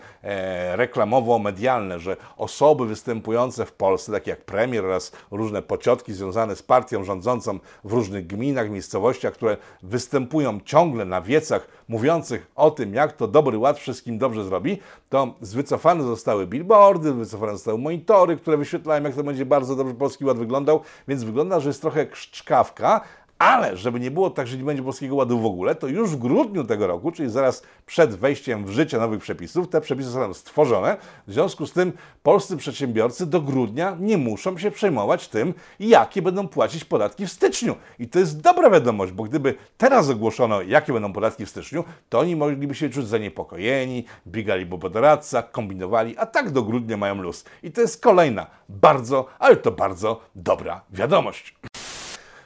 reklamowo-medialne, 0.74 1.98
że 1.98 2.16
osoby 2.36 2.86
występujące 2.86 3.66
w 3.66 3.72
Polsce, 3.72 4.12
takie 4.12 4.30
jak 4.30 4.44
premier 4.44 4.84
oraz 4.84 5.12
różne 5.30 5.62
pociotki 5.62 6.12
związane 6.12 6.56
z 6.56 6.62
partią 6.62 7.04
rządzącą 7.04 7.58
w 7.84 7.92
różnych 7.92 8.26
gminach, 8.26 8.70
miejscowościach, 8.70 9.32
które 9.32 9.56
występują 9.82 10.60
ciągle 10.64 11.04
na 11.04 11.22
wiecach 11.22 11.68
mówiących 11.88 12.46
o 12.54 12.70
tym, 12.70 12.94
jak 12.94 13.12
to 13.12 13.28
dobry 13.28 13.58
ład 13.58 13.78
wszystkim 13.78 14.18
dobrze 14.18 14.44
zrobi, 14.44 14.78
to 15.08 15.34
wycofane 15.40 16.02
zostały 16.02 16.46
billboardy, 16.46 17.12
wycofane 17.12 17.52
zostały 17.52 17.78
monitory, 17.78 18.21
które 18.36 18.56
wyświetlają, 18.56 19.02
jak 19.02 19.14
to 19.14 19.24
będzie 19.24 19.46
bardzo 19.46 19.76
dobrze 19.76 19.94
Polski 19.94 20.24
Ład 20.24 20.38
wyglądał, 20.38 20.80
więc 21.08 21.24
wygląda, 21.24 21.60
że 21.60 21.68
jest 21.68 21.80
trochę 21.80 22.06
czkawka, 22.06 23.00
ale 23.42 23.76
żeby 23.76 24.00
nie 24.00 24.10
było 24.10 24.30
tak, 24.30 24.46
że 24.46 24.56
nie 24.56 24.64
będzie 24.64 24.82
Polskiego 24.82 25.14
Ładu 25.14 25.38
w 25.38 25.46
ogóle, 25.46 25.74
to 25.74 25.86
już 25.86 26.10
w 26.10 26.16
grudniu 26.16 26.64
tego 26.64 26.86
roku, 26.86 27.12
czyli 27.12 27.30
zaraz 27.30 27.62
przed 27.86 28.14
wejściem 28.14 28.64
w 28.64 28.70
życie 28.70 28.98
nowych 28.98 29.20
przepisów, 29.20 29.68
te 29.68 29.80
przepisy 29.80 30.10
zostaną 30.10 30.34
stworzone. 30.34 30.96
W 31.26 31.32
związku 31.32 31.66
z 31.66 31.72
tym 31.72 31.92
polscy 32.22 32.56
przedsiębiorcy 32.56 33.26
do 33.26 33.40
grudnia 33.40 33.96
nie 34.00 34.18
muszą 34.18 34.58
się 34.58 34.70
przejmować 34.70 35.28
tym, 35.28 35.54
jakie 35.80 36.22
będą 36.22 36.48
płacić 36.48 36.84
podatki 36.84 37.26
w 37.26 37.32
styczniu. 37.32 37.76
I 37.98 38.08
to 38.08 38.18
jest 38.18 38.40
dobra 38.40 38.70
wiadomość, 38.70 39.12
bo 39.12 39.22
gdyby 39.24 39.54
teraz 39.76 40.10
ogłoszono, 40.10 40.62
jakie 40.62 40.92
będą 40.92 41.12
podatki 41.12 41.46
w 41.46 41.50
styczniu, 41.50 41.84
to 42.08 42.18
oni 42.18 42.36
mogliby 42.36 42.74
się 42.74 42.90
czuć 42.90 43.06
zaniepokojeni, 43.06 44.04
biegaliby 44.26 44.78
po 44.78 44.90
doradcach, 44.90 45.50
kombinowali, 45.50 46.18
a 46.18 46.26
tak 46.26 46.50
do 46.50 46.62
grudnia 46.62 46.96
mają 46.96 47.14
luz. 47.14 47.44
I 47.62 47.70
to 47.70 47.80
jest 47.80 48.02
kolejna 48.02 48.46
bardzo, 48.68 49.26
ale 49.38 49.56
to 49.56 49.70
bardzo 49.70 50.20
dobra 50.34 50.80
wiadomość. 50.90 51.54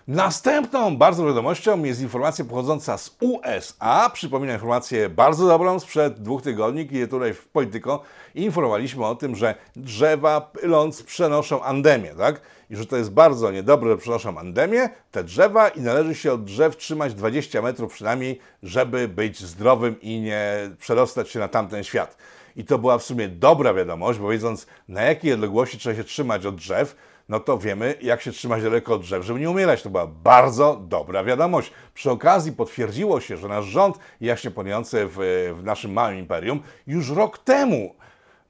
Następną 0.08 0.96
bardzo 0.96 1.26
wiadomością 1.26 1.84
jest 1.84 2.00
informacja 2.00 2.44
pochodząca 2.44 2.98
z 2.98 3.16
USA. 3.20 4.10
Przypominam 4.10 4.54
informację 4.54 5.08
bardzo 5.08 5.46
dobrą 5.46 5.80
sprzed 5.80 6.22
dwóch 6.22 6.42
tygodni, 6.42 6.88
kiedy 6.88 7.08
tutaj 7.08 7.34
w 7.34 7.48
Polityko 7.48 8.02
informowaliśmy 8.34 9.06
o 9.06 9.14
tym, 9.14 9.36
że 9.36 9.54
drzewa 9.76 10.40
pyląc 10.40 11.02
przenoszą 11.02 11.62
andemię, 11.62 12.14
tak? 12.18 12.40
I 12.70 12.76
że 12.76 12.86
to 12.86 12.96
jest 12.96 13.10
bardzo 13.10 13.50
niedobre, 13.50 13.90
że 13.90 13.96
przenoszą 13.96 14.38
andemię, 14.38 14.88
te 15.10 15.24
drzewa 15.24 15.68
i 15.68 15.80
należy 15.80 16.14
się 16.14 16.32
od 16.32 16.44
drzew 16.44 16.76
trzymać 16.76 17.14
20 17.14 17.62
metrów 17.62 17.92
przynajmniej, 17.92 18.40
żeby 18.62 19.08
być 19.08 19.40
zdrowym 19.44 20.00
i 20.00 20.20
nie 20.20 20.70
przerostać 20.78 21.30
się 21.30 21.38
na 21.38 21.48
tamten 21.48 21.84
świat. 21.84 22.16
I 22.56 22.64
to 22.64 22.78
była 22.78 22.98
w 22.98 23.02
sumie 23.02 23.28
dobra 23.28 23.74
wiadomość, 23.74 24.18
bo 24.18 24.28
wiedząc 24.28 24.66
na 24.88 25.02
jakiej 25.02 25.32
odległości 25.32 25.78
trzeba 25.78 25.96
się 25.96 26.04
trzymać 26.04 26.46
od 26.46 26.56
drzew, 26.56 26.96
no 27.28 27.40
to 27.40 27.58
wiemy, 27.58 27.94
jak 28.02 28.22
się 28.22 28.32
trzymać 28.32 28.62
daleko 28.62 28.94
od 28.94 29.02
drzew, 29.02 29.24
żeby 29.24 29.40
nie 29.40 29.50
umierać. 29.50 29.82
To 29.82 29.90
była 29.90 30.06
bardzo 30.06 30.80
dobra 30.88 31.24
wiadomość. 31.24 31.72
Przy 31.94 32.10
okazji 32.10 32.52
potwierdziło 32.52 33.20
się, 33.20 33.36
że 33.36 33.48
nasz 33.48 33.64
rząd, 33.64 33.98
jaśnie 34.20 34.50
panujący 34.50 35.06
w, 35.06 35.16
w 35.60 35.64
naszym 35.64 35.92
małym 35.92 36.18
imperium, 36.18 36.62
już 36.86 37.10
rok 37.10 37.38
temu 37.38 37.94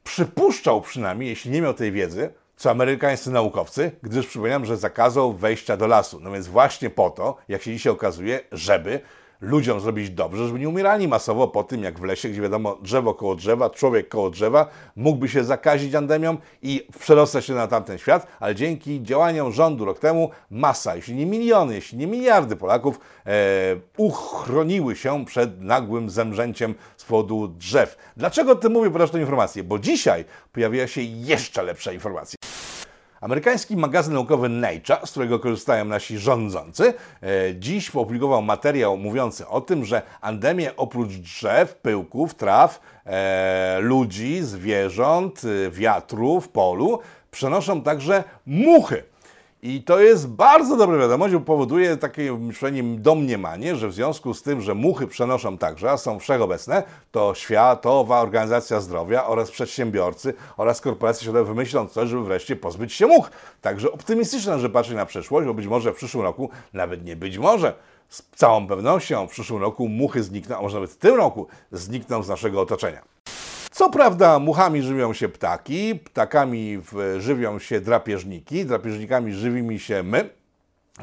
przypuszczał 0.04 0.80
przynajmniej, 0.80 1.28
jeśli 1.28 1.50
nie 1.50 1.62
miał 1.62 1.74
tej 1.74 1.92
wiedzy, 1.92 2.32
co 2.56 2.70
amerykańscy 2.70 3.30
naukowcy, 3.30 3.90
gdyż 4.02 4.26
przypominam, 4.26 4.64
że 4.64 4.76
zakazał 4.76 5.32
wejścia 5.32 5.76
do 5.76 5.86
lasu. 5.86 6.20
No 6.20 6.32
więc 6.32 6.48
właśnie 6.48 6.90
po 6.90 7.10
to, 7.10 7.36
jak 7.48 7.62
się 7.62 7.72
dzisiaj 7.72 7.92
okazuje, 7.92 8.40
żeby 8.52 9.00
ludziom 9.40 9.80
zrobić 9.80 10.10
dobrze, 10.10 10.46
żeby 10.46 10.58
nie 10.58 10.68
umierali 10.68 11.08
masowo 11.08 11.48
po 11.48 11.64
tym, 11.64 11.82
jak 11.82 11.98
w 11.98 12.02
lesie, 12.02 12.28
gdzie 12.28 12.42
wiadomo, 12.42 12.78
drzewo 12.82 13.14
koło 13.14 13.34
drzewa, 13.34 13.70
człowiek 13.70 14.08
koło 14.08 14.30
drzewa, 14.30 14.66
mógłby 14.96 15.28
się 15.28 15.44
zakazić 15.44 15.94
andemią 15.94 16.36
i 16.62 16.86
przedostać 17.00 17.44
się 17.44 17.54
na 17.54 17.66
tamten 17.66 17.98
świat, 17.98 18.26
ale 18.40 18.54
dzięki 18.54 19.02
działaniom 19.02 19.52
rządu 19.52 19.84
rok 19.84 19.98
temu 19.98 20.30
masa, 20.50 20.96
jeśli 20.96 21.14
nie 21.14 21.26
miliony, 21.26 21.74
jeśli 21.74 21.98
nie 21.98 22.06
miliardy 22.06 22.56
Polaków 22.56 23.00
e, 23.26 23.30
uchroniły 23.96 24.96
się 24.96 25.24
przed 25.24 25.60
nagłym 25.60 26.10
zemrzęciem 26.10 26.74
z 26.96 27.04
powodu 27.04 27.48
drzew. 27.48 27.96
Dlaczego 28.16 28.52
o 28.52 28.54
tym 28.54 28.72
mówię? 28.72 28.90
Podasz 28.90 29.10
tę 29.10 29.20
informację, 29.20 29.64
bo 29.64 29.78
dzisiaj 29.78 30.24
pojawiła 30.52 30.86
się 30.86 31.00
jeszcze 31.00 31.62
lepsza 31.62 31.92
informacja. 31.92 32.36
Amerykański 33.20 33.76
magazyn 33.76 34.14
naukowy 34.14 34.48
Nature, 34.48 35.06
z 35.06 35.10
którego 35.10 35.38
korzystają 35.38 35.84
nasi 35.84 36.18
rządzący, 36.18 36.94
e, 37.22 37.54
dziś 37.54 37.90
opublikował 37.90 38.42
materiał 38.42 38.96
mówiący 38.96 39.48
o 39.48 39.60
tym, 39.60 39.84
że 39.84 40.02
andemię 40.20 40.76
oprócz 40.76 41.12
drzew, 41.12 41.74
pyłków, 41.74 42.34
traw, 42.34 42.80
e, 43.06 43.78
ludzi, 43.80 44.42
zwierząt, 44.42 45.42
e, 45.44 45.70
wiatru 45.70 46.40
w 46.40 46.48
polu 46.48 46.98
przenoszą 47.30 47.82
także 47.82 48.24
muchy. 48.46 49.02
I 49.68 49.82
to 49.82 50.00
jest 50.00 50.28
bardzo 50.28 50.76
dobra 50.76 50.98
wiadomość, 50.98 51.34
bo 51.34 51.40
powoduje 51.40 51.96
takie 51.96 52.50
przynajmniej 52.52 52.98
domniemanie, 52.98 53.76
że 53.76 53.88
w 53.88 53.94
związku 53.94 54.34
z 54.34 54.42
tym, 54.42 54.60
że 54.60 54.74
muchy 54.74 55.06
przenoszą 55.06 55.58
także, 55.58 55.90
a 55.90 55.96
są 55.96 56.18
wszechobecne, 56.18 56.82
to 57.10 57.34
Światowa 57.34 58.20
Organizacja 58.20 58.80
Zdrowia 58.80 59.26
oraz 59.26 59.50
przedsiębiorcy 59.50 60.34
oraz 60.56 60.80
korporacje 60.80 61.22
światowe 61.22 61.44
wymyślą 61.44 61.88
coś, 61.88 62.08
żeby 62.08 62.24
wreszcie 62.24 62.56
pozbyć 62.56 62.92
się 62.92 63.06
much. 63.06 63.30
Także 63.60 63.92
optymistyczne, 63.92 64.58
że 64.58 64.70
patrzy 64.70 64.94
na 64.94 65.06
przyszłość, 65.06 65.46
bo 65.46 65.54
być 65.54 65.66
może 65.66 65.92
w 65.92 65.96
przyszłym 65.96 66.24
roku, 66.24 66.50
nawet 66.72 67.04
nie 67.04 67.16
być 67.16 67.38
może, 67.38 67.74
z 68.08 68.22
całą 68.36 68.66
pewnością 68.66 69.26
w 69.26 69.30
przyszłym 69.30 69.62
roku 69.62 69.88
muchy 69.88 70.22
znikną, 70.22 70.56
a 70.56 70.62
może 70.62 70.76
nawet 70.76 70.90
w 70.90 70.96
tym 70.96 71.14
roku 71.14 71.46
znikną 71.72 72.22
z 72.22 72.28
naszego 72.28 72.60
otoczenia. 72.60 73.15
Co 73.76 73.90
prawda 73.90 74.38
muchami 74.38 74.82
żywią 74.82 75.12
się 75.12 75.28
ptaki, 75.28 75.94
ptakami 76.04 76.80
żywią 77.18 77.58
się 77.58 77.80
drapieżniki, 77.80 78.64
drapieżnikami 78.64 79.32
żywimy 79.32 79.78
się 79.78 80.02
my. 80.02 80.30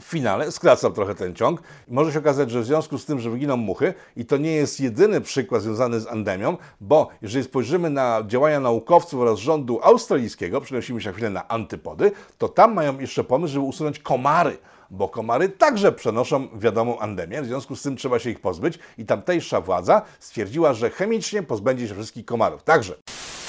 W 0.02 0.04
finale 0.04 0.52
skracam 0.52 0.94
trochę 0.94 1.16
ten 1.16 1.36
ciąg 1.36 1.62
może 1.88 2.12
się 2.12 2.20
okazać, 2.20 2.52
że 2.52 2.62
w 2.62 2.66
związku 2.66 2.98
z 2.98 3.06
tym, 3.06 3.20
że 3.20 3.30
wyginą 3.30 3.58
muchy, 3.58 3.94
i 4.16 4.26
to 4.26 4.38
nie 4.38 4.52
jest 4.52 4.80
jedyny 4.80 5.22
przykład 5.22 5.62
związany 5.62 6.00
z 6.00 6.08
endemią, 6.08 6.58
bo 6.82 7.10
jeżeli 7.22 7.46
spojrzymy 7.46 7.90
na 7.90 8.24
działania 8.28 8.60
naukowców 8.60 9.22
oraz 9.22 9.40
rządu 9.40 9.80
australijskiego, 9.84 10.62
przenosimy 10.62 11.02
się 11.02 11.14
chwilę 11.14 11.30
na 11.30 11.48
antypody, 11.48 12.12
to 12.38 12.50
tam 12.50 12.74
mają 12.74 13.00
jeszcze 13.00 13.24
pomysł, 13.24 13.54
żeby 13.54 13.66
usunąć 13.66 14.00
komary 14.00 14.58
bo 14.94 15.10
komary 15.10 15.50
także 15.50 15.92
przenoszą 15.92 16.48
wiadomą 16.60 17.00
endemię, 17.00 17.42
w 17.42 17.46
związku 17.46 17.76
z 17.76 17.82
tym 17.82 17.98
trzeba 17.98 18.20
się 18.20 18.30
ich 18.30 18.40
pozbyć 18.40 18.80
i 18.98 19.06
tamtejsza 19.06 19.62
władza 19.62 20.02
stwierdziła, 20.20 20.74
że 20.74 20.90
chemicznie 20.90 21.44
pozbędzie 21.44 21.88
się 21.88 21.94
wszystkich 21.94 22.26
komarów. 22.26 22.64
Także 22.64 22.96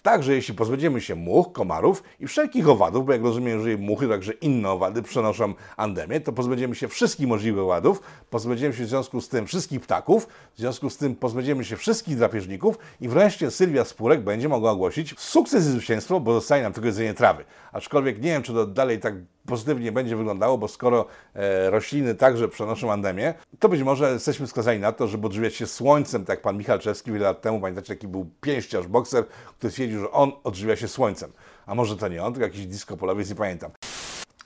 Także 0.05 0.35
jeśli 0.35 0.55
pozbędziemy 0.55 1.01
się 1.01 1.15
much, 1.15 1.53
komarów 1.53 2.03
i 2.21 2.27
wszelkich 2.27 2.69
owadów, 2.69 3.07
bo 3.07 3.13
jak 3.13 3.23
rozumiem, 3.23 3.63
że 3.63 3.77
muchy, 3.77 4.09
także 4.09 4.33
inne 4.33 4.71
owady 4.71 5.03
przenoszą 5.03 5.55
andemię, 5.77 6.21
to 6.21 6.33
pozbędziemy 6.33 6.75
się 6.75 6.89
wszystkich 6.89 7.29
możliwych 7.29 7.63
owadów, 7.63 8.01
pozbędziemy 8.31 8.75
się 8.75 8.85
w 8.85 8.89
związku 8.89 9.21
z 9.21 9.29
tym 9.29 9.47
wszystkich 9.47 9.81
ptaków, 9.81 10.29
w 10.55 10.59
związku 10.59 10.91
z 10.91 10.97
tym 10.97 11.17
pozbędziemy 11.17 11.65
się 11.65 11.77
wszystkich 11.77 12.17
drapieżników 12.17 12.79
i 13.01 13.09
wreszcie 13.09 13.51
Sylwia 13.51 13.85
Spurek 13.85 14.21
będzie 14.21 14.49
mogła 14.49 14.71
ogłosić 14.71 15.21
sukces 15.21 15.67
i 15.67 15.69
zwycięstwo, 15.69 16.21
bo 16.21 16.35
zostaje 16.35 16.63
nam 16.63 16.73
tylko 16.73 16.87
jedzenie 16.87 17.15
trawy. 17.15 17.45
Aczkolwiek 17.73 18.17
nie 18.17 18.31
wiem, 18.31 18.43
czy 18.43 18.53
to 18.53 18.67
dalej 18.67 19.01
tak 19.01 19.15
pozytywnie 19.47 19.93
będzie 19.93 20.17
wyglądało, 20.17 20.59
bo 20.59 20.69
skoro 20.69 21.07
e, 21.35 21.71
rośliny 21.71 22.15
także 22.15 22.49
przenoszą 22.49 22.93
andemię, 22.93 23.35
to 23.59 23.69
być 23.69 23.83
może 23.83 24.13
jesteśmy 24.13 24.47
skazani 24.47 24.81
na 24.81 24.93
to, 24.93 25.09
żeby 25.09 25.27
odżywiać 25.27 25.55
się 25.55 25.67
słońcem, 25.67 26.25
tak 26.25 26.37
jak 26.37 26.43
pan 26.43 26.57
Michał 26.57 26.79
Czewski 26.79 27.13
wiele 27.13 27.25
lat 27.25 27.43
temu, 27.43 27.61
pamiętacie, 27.61 27.95
taki 27.95 28.09
był 28.09 28.31
pięściarz, 28.41 28.87
bokser, 28.87 29.25
który 29.59 29.71
stwierdził, 29.71 30.01
że 30.01 30.11
on 30.11 30.33
odżywia 30.45 30.77
się 30.77 30.89
słońcem. 30.89 31.33
A 31.67 31.75
może 31.75 31.97
to 31.97 32.09
nie 32.09 32.23
on, 32.23 32.33
tylko 32.33 32.47
jakiś 32.47 32.67
disco 32.67 32.97
polowiec, 32.97 33.29
nie 33.29 33.35
pamiętam. 33.35 33.71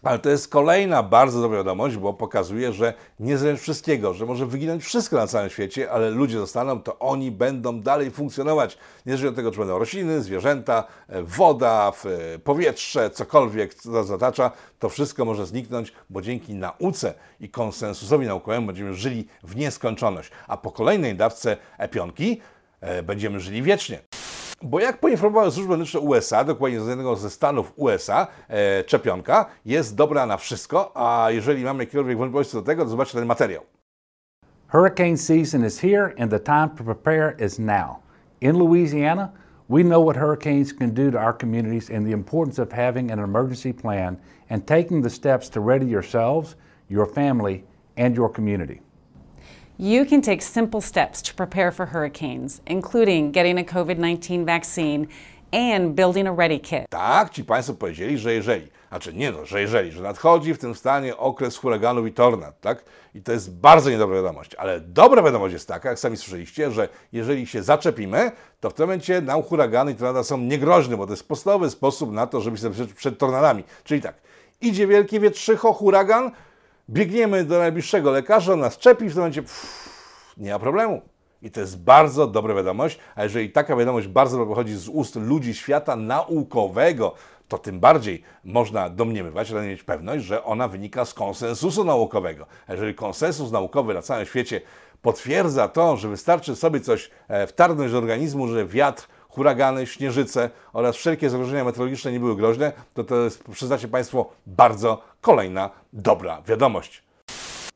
Ale 0.02 0.18
to 0.18 0.30
jest 0.30 0.48
kolejna 0.48 1.02
bardzo 1.02 1.40
dobra 1.40 1.58
wiadomość, 1.58 1.96
bo 1.96 2.14
pokazuje, 2.14 2.72
że 2.72 2.94
nie 3.20 3.38
zależy 3.38 3.62
wszystkiego, 3.62 4.14
że 4.14 4.26
może 4.26 4.46
wyginąć 4.46 4.84
wszystko 4.84 5.16
na 5.16 5.26
całym 5.26 5.50
świecie, 5.50 5.90
ale 5.90 6.10
ludzie 6.10 6.38
zostaną, 6.38 6.82
to 6.82 6.98
oni 6.98 7.30
będą 7.30 7.80
dalej 7.80 8.10
funkcjonować. 8.10 8.78
Niezależnie 9.06 9.28
od 9.28 9.36
tego, 9.36 9.50
czy 9.50 9.58
będą 9.58 9.78
rośliny, 9.78 10.22
zwierzęta, 10.22 10.84
e, 11.08 11.22
woda, 11.22 11.92
e, 12.34 12.38
powietrze, 12.38 13.10
cokolwiek, 13.10 13.74
co 13.74 13.90
nas 13.90 14.06
zatacza, 14.06 14.50
to 14.78 14.88
wszystko 14.88 15.24
może 15.24 15.46
zniknąć, 15.46 15.92
bo 16.10 16.22
dzięki 16.22 16.54
nauce 16.54 17.14
i 17.40 17.48
konsensusowi 17.48 18.26
naukowemu 18.26 18.66
będziemy 18.66 18.94
żyli 18.94 19.26
w 19.42 19.56
nieskończoność. 19.56 20.30
A 20.48 20.56
po 20.56 20.72
kolejnej 20.72 21.14
dawce 21.14 21.56
epionki 21.78 22.40
e, 22.80 23.02
będziemy 23.02 23.40
żyli 23.40 23.62
wiecznie. 23.62 23.98
Bo 24.62 24.80
jak 24.80 25.00
poinformowały 25.00 25.50
służby 25.50 25.70
medyczne 25.76 26.00
USA, 26.00 26.44
dokładnie 26.44 26.80
z 26.80 26.88
jednego 26.88 27.16
ze 27.16 27.30
stanów 27.30 27.72
USA, 27.76 28.26
e, 28.48 28.84
czepionka 28.84 29.46
jest 29.64 29.96
dobra 29.96 30.26
na 30.26 30.36
wszystko, 30.36 30.92
a 30.94 31.30
jeżeli 31.30 31.64
mamy 31.64 31.84
jakiekolwiek 31.84 32.18
wątpliwości 32.18 32.52
do 32.52 32.62
tego, 32.62 32.84
to 32.84 32.90
zobaczcie 32.90 33.18
ten 33.18 33.26
materiał. 33.26 33.62
Hurricane 34.68 35.16
season 35.16 35.66
is 35.66 35.80
here 35.80 36.12
and 36.18 36.30
the 36.30 36.40
time 36.40 36.68
to 36.78 36.84
prepare 36.84 37.34
is 37.46 37.58
now. 37.58 37.96
In 38.40 38.58
Louisiana, 38.58 39.28
we 39.68 39.82
know 39.82 40.04
what 40.04 40.16
hurricanes 40.16 40.74
can 40.74 40.90
do 40.90 41.10
to 41.10 41.18
our 41.18 41.38
communities 41.38 41.90
and 41.90 42.06
the 42.06 42.12
importance 42.12 42.62
of 42.62 42.72
having 42.72 43.10
an 43.10 43.18
emergency 43.18 43.72
plan 43.72 44.16
and 44.50 44.66
taking 44.66 45.02
the 45.02 45.10
steps 45.10 45.48
to 45.50 45.60
ready 45.60 45.86
yourselves, 45.86 46.56
your 46.88 47.06
family, 47.06 47.64
and 47.96 48.16
your 48.16 48.32
community. 48.32 48.80
You 49.80 50.04
can 50.06 50.22
take 50.22 50.42
simple 50.42 50.80
steps 50.80 51.22
to 51.22 51.34
prepare 51.34 51.70
for 51.70 51.86
hurricanes, 51.86 52.60
including 52.66 53.30
getting 53.30 53.58
a 53.58 53.64
COVID 53.64 53.98
19 53.98 54.44
vaccine 54.44 55.06
and 55.52 55.94
building 55.94 56.26
a 56.26 56.32
ready 56.32 56.58
kit. 56.58 56.88
Tak, 56.90 57.30
ci 57.30 57.44
Państwo 57.44 57.74
powiedzieli, 57.74 58.18
że 58.18 58.34
jeżeli, 58.34 58.68
znaczy 58.88 59.14
nie 59.14 59.32
no, 59.32 59.44
że 59.44 59.60
jeżeli, 59.60 59.92
że 59.92 60.02
nadchodzi 60.02 60.54
w 60.54 60.58
tym 60.58 60.74
stanie 60.74 61.16
okres 61.16 61.56
huraganów 61.56 62.06
i 62.06 62.12
tornad, 62.12 62.60
tak? 62.60 62.84
I 63.14 63.22
to 63.22 63.32
jest 63.32 63.54
bardzo 63.54 63.90
niedobra 63.90 64.16
wiadomość, 64.16 64.54
ale 64.54 64.80
dobra 64.80 65.22
wiadomość 65.22 65.52
jest 65.52 65.68
taka, 65.68 65.88
jak 65.88 65.98
sami 65.98 66.16
słyszeliście, 66.16 66.70
że 66.70 66.88
jeżeli 67.12 67.46
się 67.46 67.62
zaczepimy, 67.62 68.32
to 68.60 68.70
w 68.70 68.74
tym 68.74 68.86
momencie 68.86 69.20
nam 69.20 69.42
huragany 69.42 69.92
i 69.92 69.94
tornada 69.94 70.24
są 70.24 70.38
niegroźne, 70.38 70.96
bo 70.96 71.06
to 71.06 71.12
jest 71.12 71.28
podstawowy 71.28 71.70
sposób 71.70 72.12
na 72.12 72.26
to, 72.26 72.40
żeby 72.40 72.56
się 72.56 72.62
zabezpieczyć 72.62 72.94
przed 72.94 73.18
tornadami. 73.18 73.64
Czyli 73.84 74.00
tak, 74.00 74.14
idzie 74.60 74.86
wielkie 74.86 75.20
wietrzycho, 75.20 75.72
huragan, 75.72 76.30
biegniemy 76.90 77.44
do 77.44 77.58
najbliższego 77.58 78.10
lekarza, 78.10 78.52
on 78.52 78.60
nas 78.60 78.78
czepi, 78.78 79.04
w 79.04 79.12
tym 79.12 79.18
momencie 79.18 79.42
pff, 79.42 80.34
nie 80.36 80.52
ma 80.52 80.58
problemu. 80.58 81.02
I 81.42 81.50
to 81.50 81.60
jest 81.60 81.82
bardzo 81.82 82.26
dobra 82.26 82.54
wiadomość, 82.54 82.98
a 83.14 83.22
jeżeli 83.22 83.50
taka 83.50 83.76
wiadomość 83.76 84.06
bardzo 84.06 84.46
pochodzi 84.46 84.76
z 84.76 84.88
ust 84.88 85.16
ludzi 85.16 85.54
świata 85.54 85.96
naukowego, 85.96 87.14
to 87.48 87.58
tym 87.58 87.80
bardziej 87.80 88.22
można 88.44 88.90
domniemywać, 88.90 89.50
ale 89.50 89.66
mieć 89.66 89.82
pewność, 89.82 90.24
że 90.24 90.44
ona 90.44 90.68
wynika 90.68 91.04
z 91.04 91.14
konsensusu 91.14 91.84
naukowego. 91.84 92.46
A 92.66 92.72
jeżeli 92.72 92.94
konsensus 92.94 93.50
naukowy 93.52 93.94
na 93.94 94.02
całym 94.02 94.26
świecie 94.26 94.60
potwierdza 95.02 95.68
to, 95.68 95.96
że 95.96 96.08
wystarczy 96.08 96.56
sobie 96.56 96.80
coś 96.80 97.10
e, 97.28 97.46
wtargnąć 97.46 97.92
do 97.92 97.98
organizmu, 97.98 98.48
że 98.48 98.66
wiatr 98.66 99.08
huragany, 99.38 99.86
śnieżyce 99.86 100.50
oraz 100.72 100.96
wszelkie 100.96 101.30
zagrożenia 101.30 101.64
meteorologiczne 101.64 102.12
nie 102.12 102.20
były 102.20 102.36
groźne, 102.36 102.72
to 102.94 103.04
to 103.04 103.16
jest, 103.16 103.44
przyznacie 103.52 103.88
Państwo, 103.88 104.30
bardzo 104.46 105.02
kolejna 105.20 105.70
dobra 105.92 106.42
wiadomość. 106.46 107.02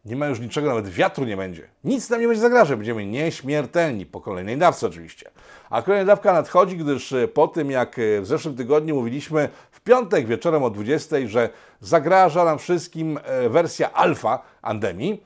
Nie 0.04 0.16
ma 0.16 0.26
już 0.26 0.40
niczego, 0.40 0.68
nawet 0.68 0.88
wiatru 0.88 1.24
nie 1.24 1.36
będzie. 1.36 1.68
Nic 1.84 2.10
nam 2.10 2.20
nie 2.20 2.26
będzie 2.26 2.42
zagrażać, 2.42 2.76
będziemy 2.76 3.06
nieśmiertelni, 3.06 4.06
po 4.06 4.20
kolejnej 4.20 4.58
dawce 4.58 4.86
oczywiście. 4.86 5.30
A 5.70 5.82
kolejna 5.82 6.06
dawka 6.06 6.32
nadchodzi, 6.32 6.76
gdyż 6.76 7.12
e, 7.12 7.28
po 7.28 7.48
tym 7.48 7.70
jak 7.70 7.98
e, 7.98 8.20
w 8.20 8.26
zeszłym 8.26 8.56
tygodniu 8.56 8.94
mówiliśmy 8.94 9.48
w 9.70 9.80
piątek 9.80 10.26
wieczorem 10.26 10.62
o 10.62 10.70
20, 10.70 11.16
że 11.26 11.48
zagraża 11.80 12.44
nam 12.44 12.58
wszystkim 12.58 13.18
e, 13.24 13.48
wersja 13.48 13.92
alfa 13.92 14.42
Andemii, 14.62 15.22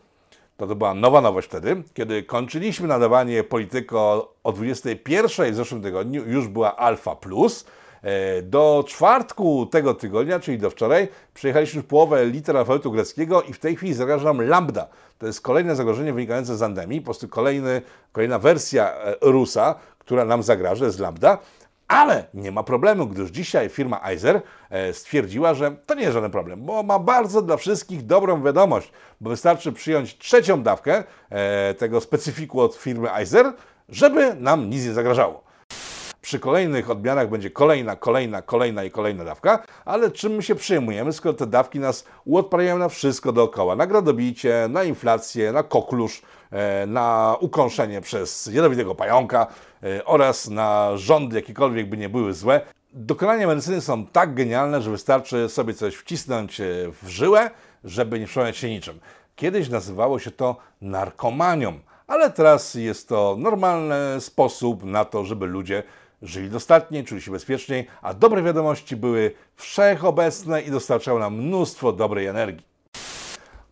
to 0.56 0.66
to 0.66 0.76
była 0.76 0.94
nowa 0.94 1.20
nowość 1.20 1.48
wtedy, 1.48 1.82
kiedy 1.94 2.22
kończyliśmy 2.22 2.88
nadawanie 2.88 3.44
Polityko 3.44 4.32
o 4.44 4.52
21 4.52 5.52
w 5.52 5.56
zeszłym 5.56 5.82
tygodniu, 5.82 6.22
już 6.26 6.48
była 6.48 6.76
Alfa 6.76 7.16
Plus. 7.16 7.64
E, 8.02 8.42
Do 8.42 8.84
czwartku 8.86 9.66
tego 9.66 9.94
tygodnia, 9.94 10.40
czyli 10.40 10.58
do 10.58 10.70
wczoraj, 10.70 11.08
przejechaliśmy 11.34 11.82
połowę 11.82 12.26
liter 12.26 12.56
alfabetu 12.56 12.92
greckiego 12.92 13.42
i 13.42 13.52
w 13.52 13.58
tej 13.58 13.76
chwili 13.76 13.94
zagraża 13.94 14.24
nam 14.24 14.42
lambda. 14.42 14.88
To 15.18 15.26
jest 15.26 15.40
kolejne 15.40 15.76
zagrożenie 15.76 16.12
wynikające 16.12 16.56
z 16.56 16.62
andemii, 16.62 17.00
po 17.00 17.04
prostu 17.04 17.28
kolejny, 17.28 17.82
kolejna 18.12 18.38
wersja 18.38 18.94
e, 18.94 19.16
Rusa, 19.20 19.74
która 19.98 20.24
nam 20.24 20.42
zagraża, 20.42 20.84
jest 20.84 20.98
lambda. 20.98 21.38
Ale 21.88 22.24
nie 22.34 22.52
ma 22.52 22.62
problemu, 22.62 23.06
gdyż 23.06 23.30
dzisiaj 23.30 23.68
firma 23.68 24.00
Eiser 24.04 24.42
e, 24.70 24.92
stwierdziła, 24.92 25.54
że 25.54 25.76
to 25.86 25.94
nie 25.94 26.02
jest 26.02 26.14
żaden 26.14 26.30
problem, 26.30 26.66
bo 26.66 26.82
ma 26.82 26.98
bardzo 26.98 27.42
dla 27.42 27.56
wszystkich 27.56 28.06
dobrą 28.06 28.42
wiadomość, 28.42 28.92
bo 29.20 29.30
wystarczy 29.30 29.72
przyjąć 29.72 30.18
trzecią 30.18 30.62
dawkę 30.62 31.04
e, 31.30 31.74
tego 31.74 32.00
specyfiku 32.00 32.60
od 32.60 32.74
firmy 32.74 33.14
Eiser, 33.14 33.52
żeby 33.88 34.34
nam 34.34 34.70
nic 34.70 34.84
nie 34.84 34.92
zagrażało. 34.92 35.46
Przy 36.20 36.40
kolejnych 36.40 36.90
odmianach 36.90 37.30
będzie 37.30 37.50
kolejna, 37.50 37.96
kolejna, 37.96 38.42
kolejna 38.42 38.84
i 38.84 38.90
kolejna 38.90 39.24
dawka, 39.24 39.62
ale 39.84 40.10
czym 40.10 40.32
my 40.32 40.42
się 40.42 40.54
przyjmujemy, 40.54 41.12
skoro 41.12 41.34
te 41.34 41.46
dawki 41.46 41.80
nas 41.80 42.04
uodprawiają 42.24 42.78
na 42.78 42.88
wszystko 42.88 43.32
dookoła, 43.32 43.76
na 43.76 43.86
gradobicie, 43.86 44.66
na 44.70 44.84
inflację, 44.84 45.52
na 45.52 45.62
koklusz, 45.62 46.22
na 46.86 47.36
ukąszenie 47.40 48.00
przez 48.00 48.46
jadowitego 48.52 48.94
pająka 48.94 49.46
e, 49.82 50.04
oraz 50.04 50.48
na 50.48 50.96
rządy, 50.96 51.36
jakiekolwiek 51.36 51.88
by 51.88 51.96
nie 51.96 52.08
były 52.08 52.34
złe. 52.34 52.60
Dokonania 52.92 53.46
medycyny 53.46 53.80
są 53.80 54.06
tak 54.06 54.34
genialne, 54.34 54.82
że 54.82 54.90
wystarczy 54.90 55.48
sobie 55.48 55.74
coś 55.74 55.94
wcisnąć 55.94 56.60
e, 56.60 56.64
w 57.02 57.08
żyłę, 57.08 57.50
żeby 57.84 58.20
nie 58.20 58.26
przejmować 58.26 58.56
się 58.56 58.70
niczym. 58.70 59.00
Kiedyś 59.36 59.68
nazywało 59.68 60.18
się 60.18 60.30
to 60.30 60.56
narkomanią, 60.80 61.78
ale 62.06 62.30
teraz 62.30 62.74
jest 62.74 63.08
to 63.08 63.36
normalny 63.38 64.20
sposób 64.20 64.84
na 64.84 65.04
to, 65.04 65.24
żeby 65.24 65.46
ludzie 65.46 65.82
żyli 66.22 66.50
dostatnie, 66.50 67.04
czuli 67.04 67.22
się 67.22 67.30
bezpieczniej, 67.30 67.86
a 68.02 68.14
dobre 68.14 68.42
wiadomości 68.42 68.96
były 68.96 69.32
wszechobecne 69.56 70.62
i 70.62 70.70
dostarczały 70.70 71.20
nam 71.20 71.34
mnóstwo 71.34 71.92
dobrej 71.92 72.26
energii. 72.26 72.75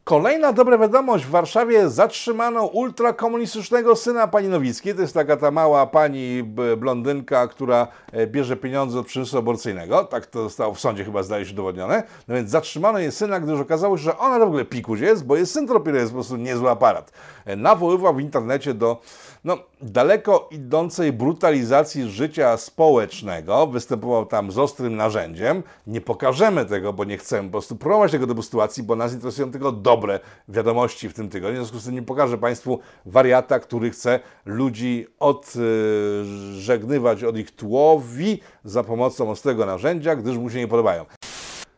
Kolejna 0.04 0.52
dobra 0.52 0.78
wiadomość. 0.78 1.24
W 1.24 1.30
Warszawie 1.30 1.88
zatrzymano 1.90 2.66
ultrakomunistycznego 2.66 3.96
syna 3.96 4.28
pani 4.28 4.48
Nowickiej. 4.48 4.94
To 4.94 5.00
jest 5.00 5.14
taka 5.14 5.36
ta 5.36 5.50
mała 5.50 5.86
pani 5.86 6.42
blondynka, 6.76 7.48
która 7.48 7.88
e, 8.12 8.26
bierze 8.26 8.56
pieniądze 8.56 8.98
od 8.98 9.06
przemysłu 9.06 9.38
aborcyjnego. 9.38 10.04
Tak 10.04 10.26
to 10.26 10.42
zostało 10.42 10.74
w 10.74 10.80
sądzie 10.80 11.04
chyba 11.04 11.22
zdaje 11.22 11.46
się 11.46 11.52
udowodnione. 11.52 12.02
No 12.28 12.34
więc 12.34 12.50
zatrzymano 12.50 12.98
jej 12.98 13.12
syna, 13.12 13.40
gdyż 13.40 13.60
okazało 13.60 13.98
się, 13.98 14.04
że 14.04 14.18
ona 14.18 14.38
w 14.38 14.42
ogóle 14.42 14.64
pikuś 14.64 15.00
jest, 15.00 15.26
bo 15.26 15.36
jej 15.36 15.46
syn 15.46 15.66
to 15.66 15.74
dopiero 15.74 15.98
jest 15.98 16.10
po 16.10 16.14
prostu 16.16 16.36
niezły 16.36 16.70
aparat. 16.70 17.12
E, 17.44 17.56
Nawoływał 17.56 18.14
w 18.14 18.20
internecie 18.20 18.74
do 18.74 19.00
no, 19.44 19.58
daleko 19.82 20.48
idącej 20.50 21.12
brutalizacji 21.12 22.10
życia 22.10 22.56
społecznego. 22.56 23.66
Występował 23.66 24.26
tam 24.26 24.52
z 24.52 24.58
ostrym 24.58 24.96
narzędziem. 24.96 25.62
Nie 25.86 26.00
pokażemy 26.00 26.66
tego, 26.66 26.92
bo 26.92 27.04
nie 27.04 27.18
chcemy 27.18 27.48
po 27.48 27.52
prostu 27.52 27.76
promować 27.76 28.12
tego 28.12 28.26
typu 28.26 28.42
sytuacji, 28.42 28.82
bo 28.82 28.96
nas 28.96 29.12
interesują 29.12 29.50
tylko 29.50 29.72
dobre 29.72 30.20
wiadomości 30.48 31.08
w 31.08 31.14
tym 31.14 31.28
tygodniu. 31.28 31.54
W 31.54 31.62
związku 31.62 31.78
z 31.78 31.84
tym 31.84 31.94
nie 31.94 32.02
pokażę 32.02 32.38
Państwu 32.38 32.78
wariata, 33.06 33.60
który 33.60 33.90
chce 33.90 34.20
ludzi 34.44 35.06
odżegnywać 35.18 37.24
od 37.24 37.38
ich 37.38 37.50
tłowi 37.50 38.40
za 38.64 38.84
pomocą 38.84 39.30
ostrego 39.30 39.66
narzędzia, 39.66 40.16
gdyż 40.16 40.36
mu 40.36 40.50
się 40.50 40.58
nie 40.58 40.68
podobają. 40.68 41.04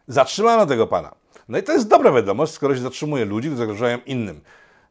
Zatrzymano 0.09 0.67
tego 0.67 0.87
pana. 0.87 1.15
No 1.49 1.59
i 1.59 1.63
to 1.63 1.73
jest 1.73 1.89
dobra 1.89 2.13
wiadomość, 2.13 2.53
skoro 2.53 2.75
się 2.75 2.81
zatrzymuje 2.81 3.25
ludzi, 3.25 3.49
którzy 3.49 3.59
zagrażają 3.59 3.99
innym. 4.07 4.41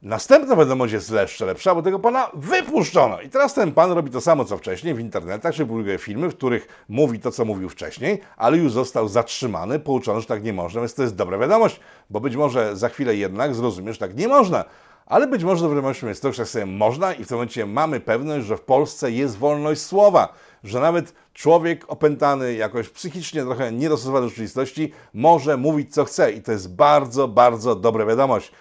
Następna 0.06 0.56
wiadomość 0.56 0.94
jest 0.94 1.12
jeszcze 1.12 1.46
lepsza, 1.46 1.76
bo 1.76 1.82
tego 1.82 2.00
pana 2.00 2.30
wypuszczono. 2.34 3.22
I 3.22 3.30
teraz 3.30 3.54
ten 3.54 3.72
pan 3.72 3.92
robi 3.92 4.12
to 4.12 4.22
samo 4.22 4.46
co 4.46 4.58
wcześniej 4.58 4.94
w 4.94 5.00
internetach, 5.00 5.56
czy 5.56 5.66
publikuje 5.66 5.98
filmy, 5.98 6.30
w 6.30 6.36
których 6.36 6.68
mówi 6.90 7.20
to, 7.20 7.32
co 7.32 7.46
mówił 7.46 7.70
wcześniej, 7.70 8.22
ale 8.38 8.58
już 8.58 8.72
został 8.72 9.08
zatrzymany, 9.08 9.80
pouczony, 9.80 10.22
że 10.22 10.28
tak 10.28 10.44
nie 10.44 10.54
można, 10.54 10.82
więc 10.82 10.94
to 10.94 11.02
jest 11.02 11.16
dobra 11.16 11.38
wiadomość, 11.38 11.80
bo 12.10 12.20
być 12.20 12.36
może 12.36 12.76
za 12.76 12.90
chwilę 12.90 13.16
jednak 13.16 13.56
zrozumie, 13.56 13.94
że 13.94 14.00
tak 14.00 14.18
nie 14.18 14.28
można. 14.28 14.66
Ale 15.06 15.28
być 15.28 15.44
może 15.44 15.62
dobrą 15.62 15.76
wiadomością 15.76 16.08
jest 16.08 16.22
to, 16.22 16.34
że 16.34 16.46
sobie 16.46 16.66
można 16.66 17.14
i 17.14 17.24
w 17.24 17.28
tym 17.28 17.38
momencie 17.38 17.66
mamy 17.66 18.00
pewność, 18.00 18.46
że 18.46 18.58
w 18.58 18.62
Polsce 18.62 19.12
jest 19.12 19.38
wolność 19.38 19.82
słowa, 19.82 20.34
że 20.64 20.80
nawet 20.80 21.14
człowiek 21.34 21.86
opętany 21.88 22.54
jakoś 22.54 22.90
psychicznie 22.90 23.44
trochę 23.44 23.72
niedostosowany 23.72 24.26
do 24.26 24.30
rzeczywistości 24.30 24.92
może 25.14 25.58
mówić 25.58 25.94
co 25.94 26.06
chce 26.06 26.32
i 26.32 26.42
to 26.42 26.52
jest 26.52 26.76
bardzo, 26.76 27.28
bardzo 27.28 27.76
dobra 27.76 28.06
wiadomość. 28.06 28.52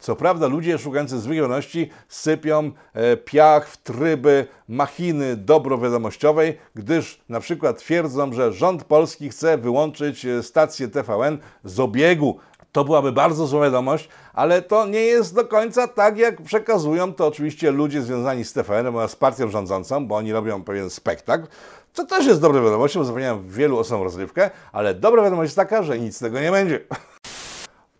Co 0.00 0.16
prawda 0.16 0.46
ludzie 0.46 0.78
szukający 0.78 1.20
wiadomości 1.28 1.90
sypią 2.08 2.70
e, 2.94 3.16
piach 3.16 3.68
w 3.68 3.76
tryby 3.76 4.46
machiny 4.68 5.36
dobrowiadomościowej, 5.36 6.58
gdyż 6.74 7.20
na 7.28 7.40
przykład 7.40 7.78
twierdzą, 7.78 8.32
że 8.32 8.52
rząd 8.52 8.84
polski 8.84 9.28
chce 9.30 9.58
wyłączyć 9.58 10.24
e, 10.24 10.42
stację 10.42 10.88
TVN 10.88 11.38
z 11.64 11.80
obiegu. 11.80 12.38
To 12.72 12.84
byłaby 12.84 13.12
bardzo 13.12 13.46
zła 13.46 13.64
wiadomość, 13.64 14.08
ale 14.32 14.62
to 14.62 14.86
nie 14.86 15.00
jest 15.00 15.34
do 15.34 15.44
końca 15.44 15.88
tak, 15.88 16.18
jak 16.18 16.42
przekazują 16.42 17.14
to 17.14 17.26
oczywiście 17.26 17.70
ludzie 17.70 18.02
związani 18.02 18.44
z 18.44 18.52
TVN 18.52 18.86
oraz 18.86 19.16
partią 19.16 19.48
rządzącą, 19.50 20.06
bo 20.06 20.16
oni 20.16 20.32
robią 20.32 20.64
pewien 20.64 20.90
spektakl. 20.90 21.46
Co 21.92 22.06
też 22.06 22.26
jest 22.26 22.40
dobrą 22.40 22.64
wiadomością, 22.64 23.00
bo 23.00 23.04
zapewniają 23.04 23.48
wielu 23.48 23.78
osobom 23.78 24.04
rozrywkę, 24.04 24.50
ale 24.72 24.94
dobra 24.94 25.22
wiadomość 25.22 25.46
jest 25.48 25.56
taka, 25.56 25.82
że 25.82 25.98
nic 25.98 26.16
z 26.16 26.18
tego 26.18 26.40
nie 26.40 26.50
będzie. 26.50 26.80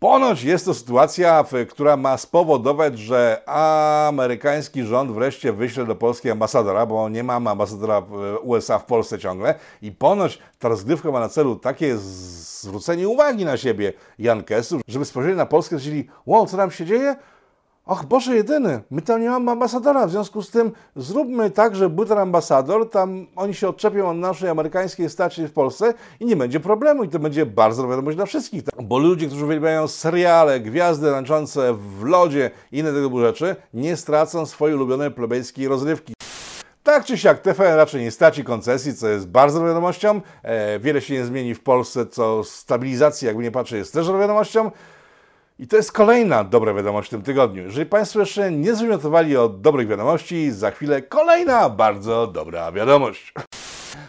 Ponoć 0.00 0.42
jest 0.42 0.64
to 0.64 0.74
sytuacja, 0.74 1.44
która 1.68 1.96
ma 1.96 2.16
spowodować, 2.16 2.98
że 2.98 3.42
amerykański 3.48 4.84
rząd 4.84 5.12
wreszcie 5.12 5.52
wyśle 5.52 5.86
do 5.86 5.94
Polski 5.96 6.30
ambasadora, 6.30 6.86
bo 6.86 7.08
nie 7.08 7.22
mamy 7.22 7.50
ambasadora 7.50 8.00
w 8.00 8.38
USA 8.42 8.78
w 8.78 8.84
Polsce 8.84 9.18
ciągle. 9.18 9.54
I 9.82 9.92
ponoć 9.92 10.38
ta 10.58 10.68
rozgrywka 10.68 11.10
ma 11.10 11.20
na 11.20 11.28
celu 11.28 11.56
takie 11.56 11.96
zwrócenie 11.96 13.08
uwagi 13.08 13.44
na 13.44 13.56
siebie 13.56 13.92
Jankesów, 14.18 14.82
żeby 14.88 15.04
spojrzeli 15.04 15.36
na 15.36 15.46
Polskę 15.46 15.76
i 15.76 15.78
powiedzieli, 15.78 16.08
wow, 16.26 16.46
co 16.46 16.56
tam 16.56 16.70
się 16.70 16.84
dzieje? 16.84 17.16
Och 17.88 18.04
Boże 18.04 18.36
jedyny, 18.36 18.80
my 18.90 19.02
tam 19.02 19.20
nie 19.20 19.30
mamy 19.30 19.50
ambasadora, 19.50 20.06
w 20.06 20.10
związku 20.10 20.42
z 20.42 20.50
tym 20.50 20.72
zróbmy 20.96 21.50
tak, 21.50 21.76
że 21.76 21.88
był 21.88 22.04
ten 22.04 22.18
ambasador, 22.18 22.90
tam 22.90 23.26
oni 23.36 23.54
się 23.54 23.68
odczepią 23.68 24.10
od 24.10 24.16
naszej 24.16 24.50
amerykańskiej 24.50 25.10
stacji 25.10 25.46
w 25.46 25.52
Polsce 25.52 25.94
i 26.20 26.26
nie 26.26 26.36
będzie 26.36 26.60
problemu 26.60 27.04
i 27.04 27.08
to 27.08 27.18
będzie 27.18 27.46
bardzo 27.46 27.88
wiadomość 27.88 28.16
dla 28.16 28.26
wszystkich. 28.26 28.62
tak? 28.62 28.82
Bo 28.82 28.98
ludzie, 28.98 29.26
którzy 29.26 29.44
uwielbiają 29.44 29.88
seriale, 29.88 30.60
gwiazdy 30.60 31.10
tańczące 31.10 31.74
w 31.74 32.04
lodzie 32.04 32.50
i 32.72 32.78
inne 32.78 32.92
tego 32.92 33.06
typu 33.06 33.20
rzeczy, 33.20 33.56
nie 33.74 33.96
stracą 33.96 34.46
swojej 34.46 34.76
ulubionej 34.76 35.10
plebejskiej 35.10 35.68
rozrywki. 35.68 36.14
Tak 36.82 37.04
czy 37.04 37.18
siak, 37.18 37.38
TVN 37.38 37.76
raczej 37.76 38.02
nie 38.02 38.10
straci 38.10 38.44
koncesji, 38.44 38.94
co 38.94 39.08
jest 39.08 39.28
bardzo 39.28 39.64
wiadomością. 39.64 40.20
E, 40.42 40.78
wiele 40.78 41.00
się 41.00 41.14
nie 41.14 41.24
zmieni 41.24 41.54
w 41.54 41.60
Polsce, 41.60 42.06
co 42.06 42.44
stabilizacji, 42.44 43.26
jakby 43.26 43.42
nie 43.42 43.50
patrzeć, 43.50 43.78
jest 43.78 43.92
też 43.92 44.06
wiadomością. 44.06 44.70
I 45.60 45.66
to 45.66 45.76
jest 45.76 45.92
kolejna 45.92 46.44
dobra 46.44 46.74
wiadomość 46.74 47.08
w 47.08 47.10
tym 47.10 47.22
tygodniu. 47.22 47.62
Jeżeli 47.62 47.86
Państwo 47.86 48.20
jeszcze 48.20 48.52
nie 48.52 48.74
zwymiotowali 48.74 49.36
o 49.36 49.48
dobrych 49.48 49.88
wiadomości, 49.88 50.50
za 50.50 50.70
chwilę 50.70 51.02
kolejna 51.02 51.68
bardzo 51.68 52.26
dobra 52.26 52.72
wiadomość. 52.72 53.32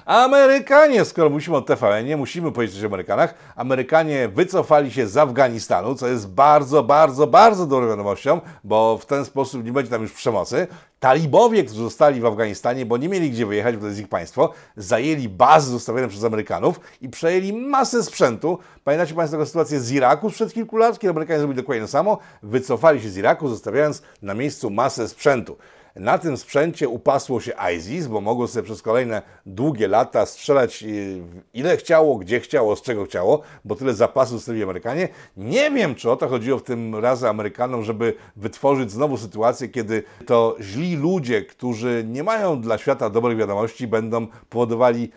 Amerykanie, 0.09 1.05
skoro 1.05 1.29
mówimy 1.29 1.57
o 1.57 1.61
TVN-ie, 1.61 2.17
musimy 2.17 2.51
powiedzieć 2.51 2.83
o 2.83 2.85
Amerykanach. 2.85 3.33
Amerykanie 3.55 4.27
wycofali 4.27 4.91
się 4.91 5.07
z 5.07 5.17
Afganistanu, 5.17 5.95
co 5.95 6.07
jest 6.07 6.29
bardzo, 6.29 6.83
bardzo, 6.83 7.27
bardzo 7.27 7.65
dobrą 7.65 7.89
wiadomością, 7.89 8.41
bo 8.63 8.97
w 8.97 9.05
ten 9.05 9.25
sposób 9.25 9.65
nie 9.65 9.71
będzie 9.71 9.91
tam 9.91 10.01
już 10.01 10.11
przemocy. 10.11 10.67
Talibowie, 10.99 11.63
którzy 11.63 11.81
zostali 11.81 12.21
w 12.21 12.25
Afganistanie, 12.25 12.85
bo 12.85 12.97
nie 12.97 13.09
mieli 13.09 13.31
gdzie 13.31 13.45
wyjechać, 13.45 13.75
bo 13.75 13.81
to 13.81 13.87
jest 13.87 13.99
ich 13.99 14.07
państwo, 14.07 14.53
zajęli 14.77 15.29
bazy 15.29 15.71
zostawione 15.71 16.07
przez 16.07 16.23
Amerykanów 16.23 16.79
i 17.01 17.09
przejęli 17.09 17.53
masę 17.53 18.03
sprzętu. 18.03 18.59
Pamiętacie 18.83 19.13
Państwo 19.13 19.37
taką 19.37 19.47
sytuację 19.47 19.79
z 19.79 19.91
Iraku 19.91 20.29
sprzed 20.29 20.53
kilku 20.53 20.77
lat, 20.77 20.99
kiedy 20.99 21.11
Amerykanie 21.11 21.39
zrobili 21.39 21.57
dokładnie 21.57 21.81
to 21.81 21.87
samo? 21.87 22.17
Wycofali 22.43 23.01
się 23.01 23.09
z 23.09 23.17
Iraku, 23.17 23.47
zostawiając 23.47 24.01
na 24.21 24.33
miejscu 24.33 24.69
masę 24.69 25.07
sprzętu. 25.07 25.57
Na 25.95 26.17
tym 26.17 26.37
sprzęcie 26.37 26.89
upasło 26.89 27.41
się 27.41 27.53
ISIS, 27.77 28.07
bo 28.07 28.21
mogło 28.21 28.47
sobie 28.47 28.63
przez 28.63 28.81
kolejne 28.81 29.21
długie 29.45 29.87
lata 29.87 30.25
strzelać 30.25 30.83
y, 30.83 31.21
ile 31.53 31.77
chciało, 31.77 32.15
gdzie 32.15 32.39
chciało, 32.39 32.75
z 32.75 32.81
czego 32.81 33.05
chciało, 33.05 33.41
bo 33.65 33.75
tyle 33.75 33.93
zapasów 33.93 34.37
zostawili 34.37 34.63
Amerykanie. 34.63 35.07
Nie 35.37 35.71
wiem, 35.71 35.95
czy 35.95 36.11
o 36.11 36.15
to 36.15 36.27
chodziło 36.27 36.59
w 36.59 36.63
tym 36.63 36.95
razie 36.95 37.29
Amerykanom, 37.29 37.83
żeby 37.83 38.13
wytworzyć 38.35 38.91
znowu 38.91 39.17
sytuację, 39.17 39.69
kiedy 39.69 40.03
to 40.25 40.55
źli 40.61 40.95
ludzie, 40.95 41.41
którzy 41.41 42.03
nie 42.07 42.23
mają 42.23 42.61
dla 42.61 42.77
świata 42.77 43.09
dobrych 43.09 43.37
wiadomości, 43.37 43.87
będą 43.87 44.27
powodowali 44.49 45.11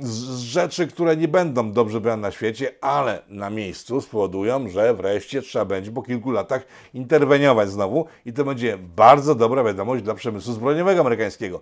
z, 0.00 0.38
rzeczy, 0.38 0.86
które 0.86 1.16
nie 1.16 1.28
będą 1.28 1.72
dobrze 1.72 2.00
brane 2.00 2.22
na 2.22 2.30
świecie, 2.30 2.72
ale 2.80 3.22
na 3.28 3.50
miejscu 3.50 4.00
spowodują, 4.00 4.68
że 4.68 4.94
wreszcie 4.94 5.42
trzeba 5.42 5.64
będzie 5.64 5.92
po 5.92 6.02
kilku 6.02 6.30
latach 6.30 6.66
interweniować 6.94 7.70
znowu 7.70 8.06
i 8.24 8.32
to 8.32 8.44
będzie 8.44 8.78
bardzo 8.96 9.34
dobra 9.34 9.64
wiadomość 9.64 10.02
dla 10.02 10.14
przemysłu 10.14 10.52
zbrojeniowego 10.52 11.00
amerykańskiego. 11.00 11.60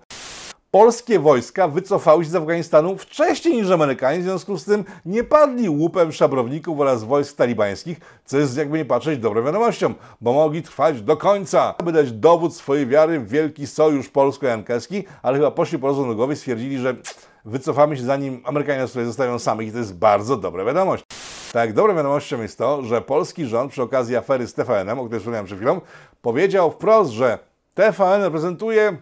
Polskie 0.70 1.18
wojska 1.18 1.68
wycofały 1.68 2.24
się 2.24 2.30
z 2.30 2.34
Afganistanu 2.34 2.98
wcześniej 2.98 3.54
niż 3.54 3.70
Amerykanie, 3.70 4.18
w 4.18 4.22
związku 4.22 4.58
z 4.58 4.64
tym 4.64 4.84
nie 5.04 5.24
padli 5.24 5.68
łupem 5.68 6.12
szabrowników 6.12 6.80
oraz 6.80 7.04
wojsk 7.04 7.36
talibańskich, 7.36 8.00
co 8.24 8.38
jest 8.38 8.56
jakby 8.56 8.78
nie 8.78 8.84
patrzeć 8.84 9.18
dobrą 9.18 9.44
wiadomością, 9.44 9.94
bo 10.20 10.32
mogli 10.32 10.62
trwać 10.62 11.02
do 11.02 11.16
końca, 11.16 11.74
aby 11.78 11.92
dać 11.92 12.12
dowód 12.12 12.56
swojej 12.56 12.86
wiary 12.86 13.20
w 13.20 13.28
wielki 13.28 13.66
sojusz 13.66 14.08
polsko-jankerski, 14.08 15.04
ale 15.22 15.38
chyba 15.38 15.50
poszli 15.50 15.78
po 15.78 15.86
rozum 15.86 16.08
do 16.08 16.14
głowy 16.14 16.32
i 16.32 16.36
stwierdzili, 16.36 16.78
że 16.78 16.96
wycofamy 17.44 17.96
się 17.96 18.02
zanim 18.02 18.40
Amerykanie 18.44 18.78
nas 18.78 18.90
tutaj 18.90 19.06
zostawią 19.06 19.38
samych 19.38 19.68
i 19.68 19.72
to 19.72 19.78
jest 19.78 19.94
bardzo 19.94 20.36
dobra 20.36 20.64
wiadomość. 20.64 21.04
Tak, 21.52 21.72
dobrą 21.72 21.96
wiadomością 21.96 22.42
jest 22.42 22.58
to, 22.58 22.82
że 22.82 23.02
polski 23.02 23.46
rząd 23.46 23.72
przy 23.72 23.82
okazji 23.82 24.16
afery 24.16 24.46
z 24.46 24.54
TVN-em, 24.54 24.98
o 24.98 25.04
której 25.04 25.20
wspomniałem 25.20 25.46
przed 25.46 25.58
chwilą, 25.58 25.80
powiedział 26.22 26.70
wprost, 26.70 27.10
że 27.10 27.38
TVN 27.74 28.22
reprezentuje 28.22 28.96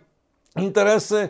interesy 0.56 1.28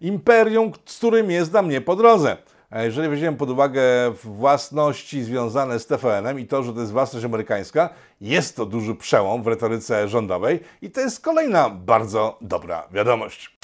imperium, 0.00 0.72
z 0.86 0.96
którym 0.96 1.30
jest 1.30 1.52
nam 1.52 1.68
nie 1.68 1.80
po 1.80 1.96
drodze. 1.96 2.36
Jeżeli 2.72 3.08
weźmiemy 3.08 3.36
pod 3.36 3.50
uwagę 3.50 3.82
własności 4.24 5.24
związane 5.24 5.78
z 5.78 5.86
TVN-em 5.86 6.40
i 6.40 6.46
to, 6.46 6.62
że 6.62 6.72
to 6.72 6.80
jest 6.80 6.92
własność 6.92 7.24
amerykańska, 7.26 7.88
jest 8.20 8.56
to 8.56 8.66
duży 8.66 8.94
przełom 8.94 9.42
w 9.42 9.46
retoryce 9.46 10.08
rządowej 10.08 10.60
i 10.82 10.90
to 10.90 11.00
jest 11.00 11.20
kolejna 11.20 11.70
bardzo 11.70 12.38
dobra 12.40 12.88
wiadomość. 12.92 13.58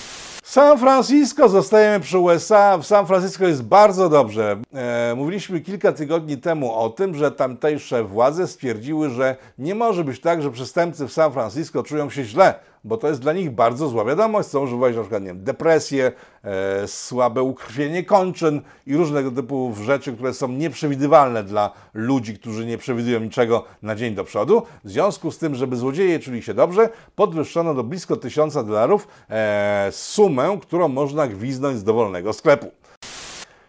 San 0.53 0.79
Francisco, 0.79 1.49
zostajemy 1.49 2.01
przy 2.01 2.19
USA. 2.19 2.79
W 2.79 2.87
San 2.87 3.07
Francisco 3.07 3.47
jest 3.47 3.63
bardzo 3.63 4.09
dobrze. 4.09 4.57
E, 4.75 5.15
mówiliśmy 5.17 5.61
kilka 5.61 5.93
tygodni 5.93 6.39
temu 6.39 6.75
o 6.75 6.91
tym, 6.91 7.15
że 7.15 7.31
tamtejsze 7.31 8.05
władze 8.05 8.47
stwierdziły, 8.47 9.11
że 9.11 9.37
nie 9.59 9.75
może 9.75 10.05
być 10.05 10.21
tak, 10.21 10.43
że 10.43 10.51
przestępcy 10.51 11.09
w 11.09 11.13
San 11.13 11.33
Francisco 11.33 11.83
czują 11.83 12.11
się 12.11 12.25
źle, 12.25 12.55
bo 12.85 12.97
to 12.97 13.09
jest 13.09 13.21
dla 13.21 13.33
nich 13.33 13.51
bardzo 13.51 13.89
zła 13.89 14.05
wiadomość. 14.05 14.49
Chcą 14.49 14.61
używać 14.61 14.97
na 14.97 15.03
przykład 15.03 15.23
nie 15.23 15.29
wiem, 15.29 15.45
depresję, 15.45 16.13
e, 16.45 16.89
słabe 16.89 17.43
ukrwienie 17.43 18.05
kończyn 18.05 18.61
i 18.87 18.97
różnego 18.97 19.31
typu 19.31 19.75
rzeczy, 19.85 20.13
które 20.13 20.35
są 20.35 20.49
nieprzewidywalne 20.49 21.45
dla 21.45 21.71
ludzi, 21.95 22.35
którzy 22.35 22.67
nie 22.67 22.79
przewidują 22.79 23.21
niczego 23.21 23.65
na 23.83 23.95
dzień 23.95 24.15
do 24.15 24.25
przodu. 24.25 24.63
W 24.85 24.91
związku 24.91 25.31
z 25.31 25.39
tym, 25.39 25.55
żeby 25.55 25.77
złodzieje 25.77 26.19
czuli 26.19 26.43
się 26.43 26.55
dobrze, 26.55 26.89
podwyższono 27.17 27.75
do 27.75 27.85
blisko 27.85 28.17
1000 28.17 28.55
dolarów 28.55 29.09
e, 29.31 29.89
sumę, 29.93 30.59
którą 30.63 30.89
można 30.89 31.29
gwiznąć 31.29 31.79
z 31.79 31.85
dowolnego 31.85 32.33
sklepu. 32.33 32.71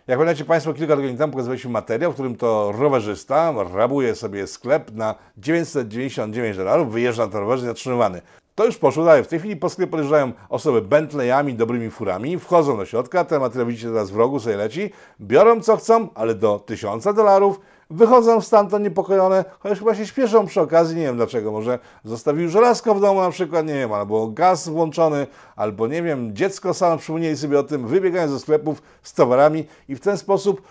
Jak 0.07 0.19
pamiętacie 0.19 0.45
Państwo, 0.45 0.73
kilka 0.73 0.95
tygodni 0.95 1.17
temu 1.17 1.31
pokazywaliśmy 1.31 1.71
materiał, 1.71 2.11
w 2.11 2.13
którym 2.13 2.35
to 2.35 2.71
rowerzysta 2.71 3.53
rabuje 3.73 4.15
sobie 4.15 4.47
sklep 4.47 4.91
na 4.91 5.15
999 5.37 6.57
dolarów, 6.57 6.91
wyjeżdża 6.91 7.27
na 7.27 7.39
rowerze 7.39 7.65
zatrzymywany. 7.65 8.21
To 8.55 8.65
już 8.65 8.77
poszło 8.77 9.05
dalej. 9.05 9.23
W 9.23 9.27
tej 9.27 9.39
chwili 9.39 9.55
po 9.55 9.69
sklepie 9.69 9.91
podjeżdżają 9.91 10.31
osoby 10.49 10.81
Bentleyami, 10.81 11.53
dobrymi 11.53 11.89
furami, 11.89 12.39
wchodzą 12.39 12.77
do 12.77 12.85
środka, 12.85 13.25
ten 13.25 13.39
materiał 13.39 13.67
widzicie 13.67 13.87
teraz 13.87 14.11
w 14.11 14.15
rogu, 14.15 14.39
sobie 14.39 14.57
leci, 14.57 14.91
biorą 15.21 15.61
co 15.61 15.77
chcą, 15.77 16.07
ale 16.15 16.35
do 16.35 16.59
1000 16.59 17.03
dolarów, 17.03 17.59
wychodzą 17.89 18.41
stamtąd 18.41 18.83
niepokojone, 18.83 19.45
chociaż 19.59 19.79
chyba 19.79 19.95
się 19.95 20.07
śpieszą 20.07 20.45
przy 20.45 20.61
okazji, 20.61 20.95
nie 20.97 21.03
wiem 21.03 21.15
dlaczego, 21.15 21.51
może 21.51 21.79
zostawił 22.03 22.49
żelazko 22.49 22.95
w 22.95 23.01
domu 23.01 23.21
na 23.21 23.29
przykład, 23.29 23.65
nie 23.65 23.73
wiem, 23.73 23.93
albo 23.93 24.27
gaz 24.27 24.69
włączony, 24.69 25.27
albo 25.55 25.87
nie 25.87 26.03
wiem, 26.03 26.35
dziecko 26.35 26.73
samo 26.73 26.97
przypomnieli 26.97 27.37
sobie 27.37 27.59
o 27.59 27.63
tym, 27.63 27.87
wybiegają 27.87 28.27
ze 28.27 28.39
sklepów 28.39 28.81
z 29.03 29.13
towarami 29.13 29.65
i 29.89 29.95
w 29.95 29.99
ten 29.99 30.17
sposób 30.17 30.61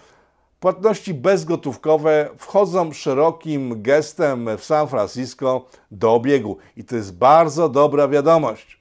Płatności 0.63 1.15
bezgotówkowe 1.15 2.29
wchodzą 2.39 2.93
szerokim 2.93 3.83
gestem 3.83 4.49
w 4.59 4.65
San 4.65 4.89
Francisco 4.89 5.65
do 5.91 6.15
obiegu 6.15 6.57
i 6.77 6.85
to 6.85 6.97
jest 6.97 7.15
bardzo 7.15 7.69
dobra 7.69 8.09
wiadomość. 8.09 8.81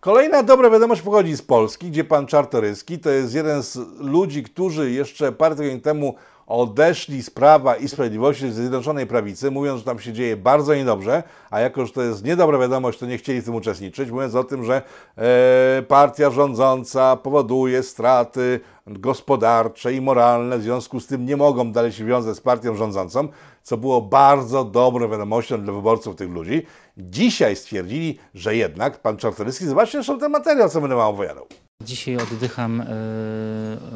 Kolejna 0.00 0.42
dobra 0.42 0.70
wiadomość 0.70 1.02
pochodzi 1.02 1.36
z 1.36 1.42
Polski, 1.42 1.90
gdzie 1.90 2.04
pan 2.04 2.26
Czartoryski 2.26 2.98
to 2.98 3.10
jest 3.10 3.34
jeden 3.34 3.62
z 3.62 3.76
ludzi, 4.00 4.42
którzy 4.42 4.90
jeszcze 4.90 5.32
parę 5.32 5.56
tygodni 5.56 5.80
temu 5.80 6.14
odeszli 6.48 7.22
z 7.22 7.30
Prawa 7.30 7.76
i 7.76 7.88
Sprawiedliwości, 7.88 8.50
z 8.50 8.54
Zjednoczonej 8.54 9.06
Prawicy, 9.06 9.50
mówiąc, 9.50 9.78
że 9.78 9.84
tam 9.84 9.98
się 9.98 10.12
dzieje 10.12 10.36
bardzo 10.36 10.74
niedobrze, 10.74 11.22
a 11.50 11.60
jako, 11.60 11.86
że 11.86 11.92
to 11.92 12.02
jest 12.02 12.24
niedobra 12.24 12.58
wiadomość, 12.58 12.98
to 12.98 13.06
nie 13.06 13.18
chcieli 13.18 13.40
w 13.40 13.44
tym 13.44 13.54
uczestniczyć, 13.54 14.10
mówiąc 14.10 14.34
o 14.34 14.44
tym, 14.44 14.64
że 14.64 14.82
e, 15.16 15.82
partia 15.88 16.30
rządząca 16.30 17.16
powoduje 17.16 17.82
straty 17.82 18.60
gospodarcze 18.86 19.92
i 19.92 20.00
moralne, 20.00 20.58
w 20.58 20.62
związku 20.62 21.00
z 21.00 21.06
tym 21.06 21.26
nie 21.26 21.36
mogą 21.36 21.72
dalej 21.72 21.92
się 21.92 22.04
wiązać 22.04 22.36
z 22.36 22.40
partią 22.40 22.74
rządzącą, 22.74 23.28
co 23.62 23.76
było 23.76 24.02
bardzo 24.02 24.64
dobrą 24.64 25.08
wiadomością 25.08 25.62
dla 25.62 25.72
wyborców 25.72 26.16
tych 26.16 26.30
ludzi. 26.30 26.62
Dzisiaj 26.96 27.56
stwierdzili, 27.56 28.18
że 28.34 28.56
jednak 28.56 29.00
pan 29.00 29.16
Czartoryski, 29.16 29.66
zobaczcie 29.66 29.98
zresztą 29.98 30.18
ten 30.18 30.32
materiał, 30.32 30.68
co 30.68 30.80
będę 30.80 30.96
wam 30.96 31.14
opowiadał. 31.14 31.46
Dzisiaj 31.84 32.16
oddycham 32.16 32.80
e, 32.80 32.86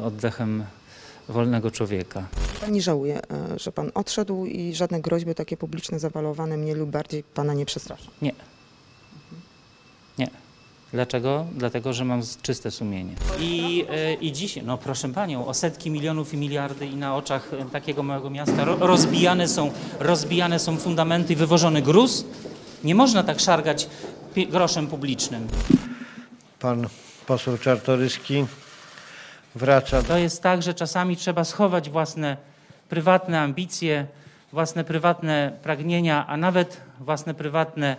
oddechem 0.03 0.63
wolnego 1.29 1.71
człowieka. 1.71 2.27
Nie 2.71 2.81
żałuję, 2.81 3.21
e, 3.31 3.59
że 3.59 3.71
pan 3.71 3.91
odszedł 3.93 4.45
i 4.45 4.75
żadne 4.75 5.01
groźby 5.01 5.35
takie 5.35 5.57
publiczne 5.57 5.99
zawalowane 5.99 6.57
mnie 6.57 6.75
lub 6.75 6.89
bardziej 6.89 7.23
pana 7.23 7.53
nie 7.53 7.65
przestraszą. 7.65 8.09
Nie. 8.21 8.31
Nie. 10.17 10.29
Dlaczego? 10.91 11.45
Dlatego, 11.55 11.93
że 11.93 12.05
mam 12.05 12.21
czyste 12.41 12.71
sumienie. 12.71 13.13
I, 13.39 13.85
e, 13.89 14.13
I 14.13 14.31
dzisiaj, 14.31 14.63
no 14.63 14.77
proszę 14.77 15.09
panią, 15.09 15.47
o 15.47 15.53
setki 15.53 15.91
milionów 15.91 16.33
i 16.33 16.37
miliardy 16.37 16.85
i 16.85 16.95
na 16.95 17.15
oczach 17.15 17.53
e, 17.53 17.65
takiego 17.65 18.03
małego 18.03 18.29
miasta 18.29 18.65
ro, 18.65 18.77
rozbijane, 18.79 19.47
są, 19.47 19.71
rozbijane 19.99 20.59
są 20.59 20.77
fundamenty 20.77 21.33
i 21.33 21.35
wywożony 21.35 21.81
gruz. 21.81 22.25
Nie 22.83 22.95
można 22.95 23.23
tak 23.23 23.39
szargać 23.39 23.87
groszem 24.49 24.87
publicznym. 24.87 25.47
Pan 26.59 26.87
poseł 27.27 27.57
Czartoryski 27.57 28.45
wraca 29.55 30.03
To 30.03 30.17
jest 30.17 30.43
tak, 30.43 30.63
że 30.63 30.73
czasami 30.73 31.17
trzeba 31.17 31.43
schować 31.43 31.89
własne 31.89 32.37
prywatne 32.89 33.41
ambicje, 33.41 34.07
własne 34.53 34.83
prywatne 34.83 35.51
pragnienia, 35.63 36.27
a 36.27 36.37
nawet 36.37 36.81
własne 36.99 37.33
prywatne 37.33 37.95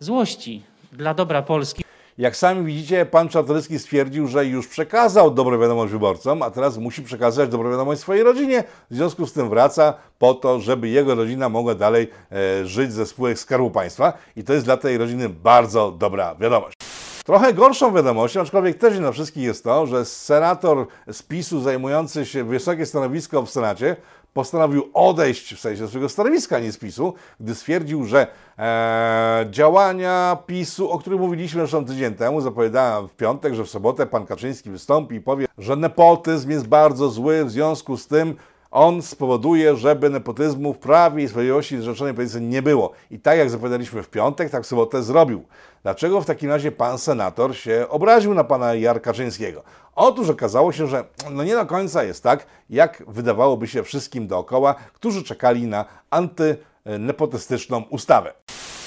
złości 0.00 0.62
dla 0.92 1.14
dobra 1.14 1.42
Polski. 1.42 1.84
Jak 2.18 2.36
sami 2.36 2.64
widzicie, 2.66 3.06
pan 3.06 3.28
Czartoryski 3.28 3.78
stwierdził, 3.78 4.26
że 4.26 4.46
już 4.46 4.68
przekazał 4.68 5.30
dobrą 5.30 5.60
wiadomość 5.60 5.92
wyborcom, 5.92 6.42
a 6.42 6.50
teraz 6.50 6.78
musi 6.78 7.02
przekazać 7.02 7.50
dobrą 7.50 7.70
wiadomość 7.70 8.00
swojej 8.00 8.22
rodzinie. 8.22 8.64
W 8.90 8.94
związku 8.94 9.26
z 9.26 9.32
tym 9.32 9.48
wraca 9.48 9.94
po 10.18 10.34
to, 10.34 10.60
żeby 10.60 10.88
jego 10.88 11.14
rodzina 11.14 11.48
mogła 11.48 11.74
dalej 11.74 12.10
e, 12.32 12.66
żyć 12.66 12.92
ze 12.92 13.06
spółek 13.06 13.38
Skarbu 13.38 13.70
Państwa 13.70 14.12
i 14.36 14.44
to 14.44 14.52
jest 14.52 14.64
dla 14.64 14.76
tej 14.76 14.98
rodziny 14.98 15.28
bardzo 15.28 15.90
dobra 15.90 16.34
wiadomość. 16.34 16.89
Trochę 17.30 17.54
gorszą 17.54 17.94
wiadomością, 17.94 18.40
aczkolwiek 18.40 18.78
też 18.78 18.94
nie 18.94 19.00
na 19.00 19.12
wszystkich 19.12 19.42
jest 19.42 19.64
to, 19.64 19.86
że 19.86 20.04
senator 20.04 20.86
z 21.12 21.22
PiSu 21.22 21.60
zajmujący 21.60 22.26
się 22.26 22.44
wysokie 22.44 22.86
stanowisko 22.86 23.42
w 23.42 23.50
Senacie 23.50 23.96
postanowił 24.34 24.90
odejść 24.94 25.54
w 25.54 25.60
sensie 25.60 25.88
swojego 25.88 26.08
stanowiska, 26.08 26.58
nie 26.58 26.72
z 26.72 26.78
PiSu, 26.78 27.14
gdy 27.40 27.54
stwierdził, 27.54 28.04
że 28.04 28.26
e, 28.58 29.46
działania 29.50 30.38
PiSu, 30.46 30.90
o 30.90 30.98
których 30.98 31.20
mówiliśmy 31.20 31.60
zresztą 31.60 31.84
tydzień 31.84 32.14
temu, 32.14 32.40
zapowiadałem 32.40 33.08
w 33.08 33.14
piątek, 33.14 33.54
że 33.54 33.64
w 33.64 33.70
sobotę 33.70 34.06
pan 34.06 34.26
Kaczyński 34.26 34.70
wystąpi 34.70 35.14
i 35.14 35.20
powie, 35.20 35.46
że 35.58 35.76
nepotyzm 35.76 36.50
jest 36.50 36.68
bardzo 36.68 37.08
zły, 37.08 37.44
w 37.44 37.50
związku 37.50 37.96
z 37.96 38.06
tym 38.06 38.36
on 38.70 39.02
spowoduje, 39.02 39.76
żeby 39.76 40.10
nepotyzmu 40.10 40.74
w 40.74 40.78
Prawie 40.78 41.24
i 41.24 41.28
Sprawiedliwości 41.28 41.78
Zrzeszonej 41.78 42.14
Polityce 42.14 42.40
nie 42.40 42.62
było. 42.62 42.92
I 43.10 43.18
tak 43.18 43.38
jak 43.38 43.50
zapowiadaliśmy 43.50 44.02
w 44.02 44.10
piątek, 44.10 44.50
tak 44.50 44.62
w 44.62 44.66
sobotę 44.66 45.02
zrobił. 45.02 45.44
Dlaczego 45.82 46.20
w 46.20 46.26
takim 46.26 46.50
razie 46.50 46.72
pan 46.72 46.98
senator 46.98 47.56
się 47.56 47.86
obraził 47.88 48.34
na 48.34 48.44
pana 48.44 48.74
Jar 48.74 49.02
Kaczyńskiego? 49.02 49.62
Otóż 49.94 50.28
okazało 50.28 50.72
się, 50.72 50.86
że 50.86 51.04
no 51.30 51.44
nie 51.44 51.54
do 51.54 51.66
końca 51.66 52.04
jest 52.04 52.22
tak, 52.22 52.46
jak 52.70 53.02
wydawałoby 53.08 53.66
się 53.68 53.82
wszystkim 53.82 54.26
dookoła, 54.26 54.74
którzy 54.92 55.22
czekali 55.22 55.66
na 55.66 55.84
antynepotystyczną 56.10 57.82
ustawę. 57.82 58.32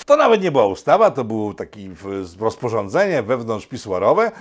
To 0.05 0.17
nawet 0.17 0.41
nie 0.41 0.51
była 0.51 0.65
ustawa, 0.65 1.11
to 1.11 1.23
było 1.23 1.53
takie 1.53 1.79
rozporządzenie 2.39 3.23
wewnątrzpisłarowe 3.23 4.31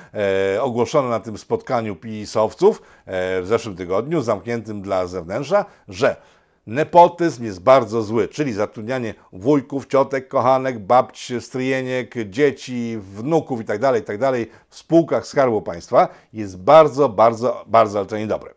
e, 0.55 0.63
ogłoszone 0.63 1.09
na 1.09 1.21
tym 1.21 1.39
spotkaniu 1.39 1.97
pisowców 1.97 2.83
e, 3.07 3.43
w 3.43 3.47
zeszłym 3.47 3.77
tygodniu, 3.77 4.23
zamkniętym 4.23 4.83
dla 4.83 5.07
zewnętrza, 5.07 5.65
że 5.89 6.17
nepotyzm 6.67 7.45
jest 7.45 7.63
bardzo 7.63 8.03
zły, 8.03 8.29
czyli 8.29 8.53
zatrudnianie 8.53 9.15
wujków, 9.33 9.87
ciotek, 9.87 10.29
kochanek, 10.29 10.79
babci, 10.79 11.41
stryjeniek, 11.41 12.15
dzieci, 12.29 12.99
wnuków 13.01 13.61
itd., 13.61 13.93
itd. 13.95 14.33
w 14.69 14.77
spółkach 14.77 15.27
Skarbu 15.27 15.63
Państwa 15.63 16.09
jest 16.33 16.59
bardzo, 16.59 17.09
bardzo, 17.09 17.65
bardzo, 17.67 17.99
ale 17.99 18.09
to 18.09 18.19
niedobre. 18.19 18.55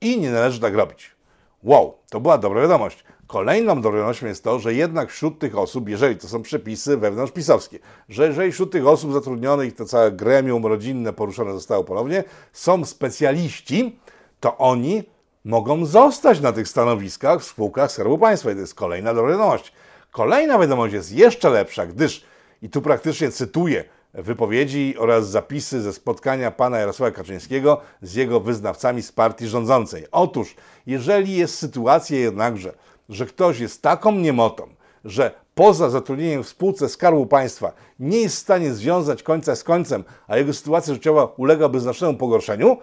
I 0.00 0.20
nie 0.20 0.30
należy 0.30 0.60
tak 0.60 0.74
robić. 0.74 1.10
Wow, 1.62 1.94
to 2.10 2.20
była 2.20 2.38
dobra 2.38 2.62
wiadomość. 2.62 3.04
Kolejną 3.26 3.74
dobrą 3.74 3.92
wiadomością 3.92 4.26
jest 4.26 4.44
to, 4.44 4.58
że 4.58 4.74
jednak 4.74 5.10
wśród 5.10 5.38
tych 5.38 5.58
osób, 5.58 5.88
jeżeli 5.88 6.16
to 6.16 6.28
są 6.28 6.42
przepisy 6.42 6.96
wewnątrzpisowskie, 6.96 7.78
że 8.08 8.26
jeżeli 8.26 8.52
wśród 8.52 8.72
tych 8.72 8.86
osób 8.86 9.12
zatrudnionych, 9.12 9.74
to 9.74 9.84
całe 9.84 10.12
gremium 10.12 10.66
rodzinne 10.66 11.12
poruszone 11.12 11.52
zostało 11.52 11.84
ponownie, 11.84 12.24
są 12.52 12.84
specjaliści, 12.84 13.98
to 14.40 14.58
oni 14.58 15.02
mogą 15.48 15.84
zostać 15.84 16.40
na 16.40 16.52
tych 16.52 16.68
stanowiskach 16.68 17.40
w 17.40 17.44
spółkach 17.44 17.92
Skarbu 17.92 18.18
Państwa. 18.18 18.50
I 18.50 18.54
to 18.54 18.60
jest 18.60 18.74
kolejna 18.74 19.14
dobra 19.14 19.30
wiadomość. 19.32 19.72
Kolejna 20.10 20.58
wiadomość 20.58 20.94
jest 20.94 21.12
jeszcze 21.12 21.50
lepsza, 21.50 21.86
gdyż, 21.86 22.24
i 22.62 22.70
tu 22.70 22.82
praktycznie 22.82 23.30
cytuję 23.30 23.84
wypowiedzi 24.14 24.94
oraz 24.98 25.30
zapisy 25.30 25.82
ze 25.82 25.92
spotkania 25.92 26.50
pana 26.50 26.78
Jarosława 26.78 27.16
Kaczyńskiego 27.16 27.80
z 28.02 28.14
jego 28.14 28.40
wyznawcami 28.40 29.02
z 29.02 29.12
partii 29.12 29.46
rządzącej. 29.46 30.06
Otóż, 30.12 30.54
jeżeli 30.86 31.36
jest 31.36 31.58
sytuacja 31.58 32.18
jednakże, 32.18 32.72
że 33.08 33.26
ktoś 33.26 33.60
jest 33.60 33.82
taką 33.82 34.12
niemotą, 34.12 34.68
że 35.04 35.34
poza 35.54 35.90
zatrudnieniem 35.90 36.42
w 36.42 36.48
spółce 36.48 36.88
Skarbu 36.88 37.26
Państwa 37.26 37.72
nie 38.00 38.20
jest 38.20 38.36
w 38.36 38.38
stanie 38.38 38.72
związać 38.72 39.22
końca 39.22 39.56
z 39.56 39.64
końcem, 39.64 40.04
a 40.26 40.36
jego 40.36 40.52
sytuacja 40.52 40.94
życiowa 40.94 41.24
ulegałaby 41.36 41.80
znacznemu 41.80 42.14
pogorszeniu, 42.14 42.76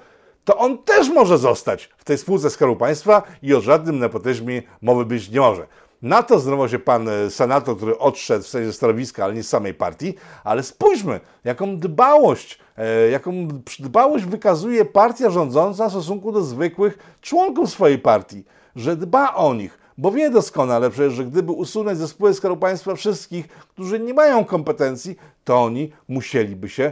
to 0.45 0.57
on 0.57 0.77
też 0.77 1.09
może 1.09 1.37
zostać 1.37 1.89
w 1.97 2.03
tej 2.03 2.17
spółce 2.17 2.49
Skarbu 2.49 2.75
Państwa 2.75 3.23
i 3.43 3.53
o 3.53 3.61
żadnym 3.61 3.99
nepotyzmie 3.99 4.61
mowy 4.81 5.05
być 5.05 5.29
nie 5.29 5.39
może. 5.39 5.67
Na 6.01 6.23
to 6.23 6.39
zdrowo 6.39 6.67
się 6.67 6.79
pan 6.79 7.09
e, 7.09 7.29
senator, 7.29 7.77
który 7.77 7.97
odszedł 7.97 8.43
w 8.43 8.47
sensie 8.47 8.73
stanowiska, 8.73 9.23
ale 9.23 9.33
nie 9.33 9.43
z 9.43 9.49
samej 9.49 9.73
partii, 9.73 10.13
ale 10.43 10.63
spójrzmy, 10.63 11.19
jaką 11.43 11.77
dbałość, 11.77 12.59
e, 12.77 13.09
jaką 13.09 13.47
dbałość 13.79 14.25
wykazuje 14.25 14.85
partia 14.85 15.29
rządząca 15.29 15.87
w 15.87 15.91
stosunku 15.91 16.31
do 16.31 16.41
zwykłych 16.41 17.17
członków 17.21 17.69
swojej 17.69 17.99
partii, 17.99 18.43
że 18.75 18.95
dba 18.95 19.33
o 19.33 19.53
nich, 19.53 19.77
bo 19.97 20.11
wie 20.11 20.29
doskonale 20.29 20.89
przecież, 20.89 21.13
że 21.13 21.25
gdyby 21.25 21.51
usunąć 21.51 21.97
ze 21.97 22.07
spółek 22.07 22.35
Skarbu 22.35 22.57
Państwa 22.57 22.95
wszystkich, 22.95 23.47
którzy 23.47 23.99
nie 23.99 24.13
mają 24.13 24.45
kompetencji, 24.45 25.15
to 25.43 25.63
oni 25.63 25.91
musieliby 26.07 26.69
się 26.69 26.91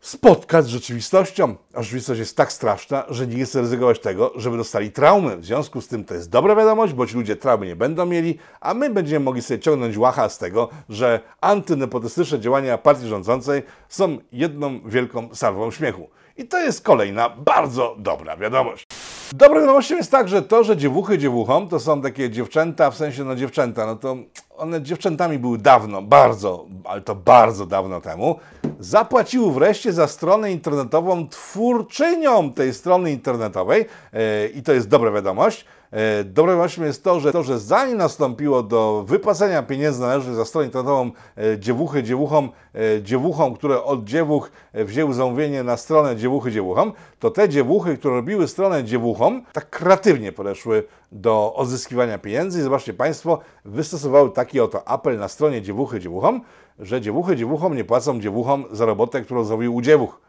spotkać 0.00 0.64
z 0.64 0.68
rzeczywistością. 0.68 1.56
A 1.74 1.82
rzeczywistość 1.82 2.18
jest 2.18 2.36
tak 2.36 2.52
straszna, 2.52 3.04
że 3.08 3.26
nie 3.26 3.44
chce 3.44 3.60
ryzykować 3.60 4.00
tego, 4.00 4.32
żeby 4.36 4.56
dostali 4.56 4.92
traumy. 4.92 5.36
W 5.36 5.44
związku 5.44 5.80
z 5.80 5.88
tym 5.88 6.04
to 6.04 6.14
jest 6.14 6.30
dobra 6.30 6.56
wiadomość, 6.56 6.92
bo 6.92 7.06
ci 7.06 7.14
ludzie 7.14 7.36
traumy 7.36 7.66
nie 7.66 7.76
będą 7.76 8.06
mieli, 8.06 8.38
a 8.60 8.74
my 8.74 8.90
będziemy 8.90 9.24
mogli 9.24 9.42
sobie 9.42 9.60
ciągnąć 9.60 9.96
łacha 9.96 10.28
z 10.28 10.38
tego, 10.38 10.68
że 10.88 11.20
antynepotystyczne 11.40 12.40
działania 12.40 12.78
partii 12.78 13.08
rządzącej 13.08 13.62
są 13.88 14.18
jedną 14.32 14.80
wielką 14.88 15.34
salwą 15.34 15.70
śmiechu. 15.70 16.08
I 16.38 16.48
to 16.48 16.58
jest 16.58 16.84
kolejna 16.84 17.30
bardzo 17.30 17.96
dobra 17.98 18.36
wiadomość. 18.36 18.86
Dobrą 19.32 19.60
wiadomością 19.60 19.96
jest 19.96 20.10
także 20.10 20.42
to, 20.42 20.64
że 20.64 20.76
dziewuchy 20.76 21.18
dziewuchom 21.18 21.68
to 21.68 21.80
są 21.80 22.02
takie 22.02 22.30
dziewczęta, 22.30 22.90
w 22.90 22.96
sensie 22.96 23.24
no 23.24 23.36
dziewczęta, 23.36 23.86
no 23.86 23.96
to 23.96 24.16
one 24.56 24.82
dziewczętami 24.82 25.38
były 25.38 25.58
dawno, 25.58 26.02
bardzo, 26.02 26.66
ale 26.84 27.00
to 27.00 27.14
bardzo 27.14 27.66
dawno 27.66 28.00
temu, 28.00 28.38
zapłaciły 28.80 29.52
wreszcie 29.52 29.92
za 29.92 30.08
stronę 30.08 30.52
internetową 30.52 31.28
twórczyniom 31.28 32.52
tej 32.52 32.74
strony 32.74 33.12
internetowej 33.12 33.84
e, 34.12 34.46
i 34.46 34.62
to 34.62 34.72
jest 34.72 34.88
dobra 34.88 35.10
wiadomość. 35.10 35.64
E, 35.96 36.24
Dobrą 36.24 36.52
wiadomością 36.52 36.84
jest 36.84 37.04
to, 37.04 37.20
że 37.20 37.32
to, 37.32 37.42
że 37.42 37.58
zanim 37.58 37.96
nastąpiło 37.96 38.62
do 38.62 39.04
wypłacenia 39.06 39.62
pieniędzy 39.62 40.00
należnych 40.00 40.34
za 40.34 40.44
stronę 40.44 40.66
internetową 40.66 41.10
e, 41.36 41.58
dziewuchy 41.58 42.02
dziewuchom, 42.02 42.50
e, 42.74 43.02
dziewuchom, 43.02 43.54
które 43.54 43.82
od 43.82 44.04
dziewuch 44.04 44.50
wzięły 44.74 45.14
zamówienie 45.14 45.62
na 45.62 45.76
stronę 45.76 46.16
dziewuchy 46.16 46.52
dziewuchom, 46.52 46.92
to 47.18 47.30
te 47.30 47.48
dziewuchy, 47.48 47.98
które 47.98 48.14
robiły 48.14 48.48
stronę 48.48 48.84
dziewuchom, 48.84 49.42
tak 49.52 49.70
kreatywnie 49.70 50.32
podeszły 50.32 50.84
do 51.12 51.54
odzyskiwania 51.54 52.18
pieniędzy 52.18 52.58
i 52.58 52.62
zobaczcie 52.62 52.94
Państwo, 52.94 53.38
wystosowały 53.64 54.30
taki 54.30 54.60
oto 54.60 54.88
apel 54.88 55.18
na 55.18 55.28
stronie 55.28 55.62
dziewuchy 55.62 56.00
dziewuchom, 56.00 56.40
że 56.78 57.00
dziewuchy 57.00 57.36
dziewuchom 57.36 57.76
nie 57.76 57.84
płacą 57.84 58.20
dziewuchom 58.20 58.64
za 58.70 58.86
robotę, 58.86 59.22
którą 59.22 59.44
zrobił 59.44 59.74
u 59.74 59.82
dziewuch. 59.82 60.25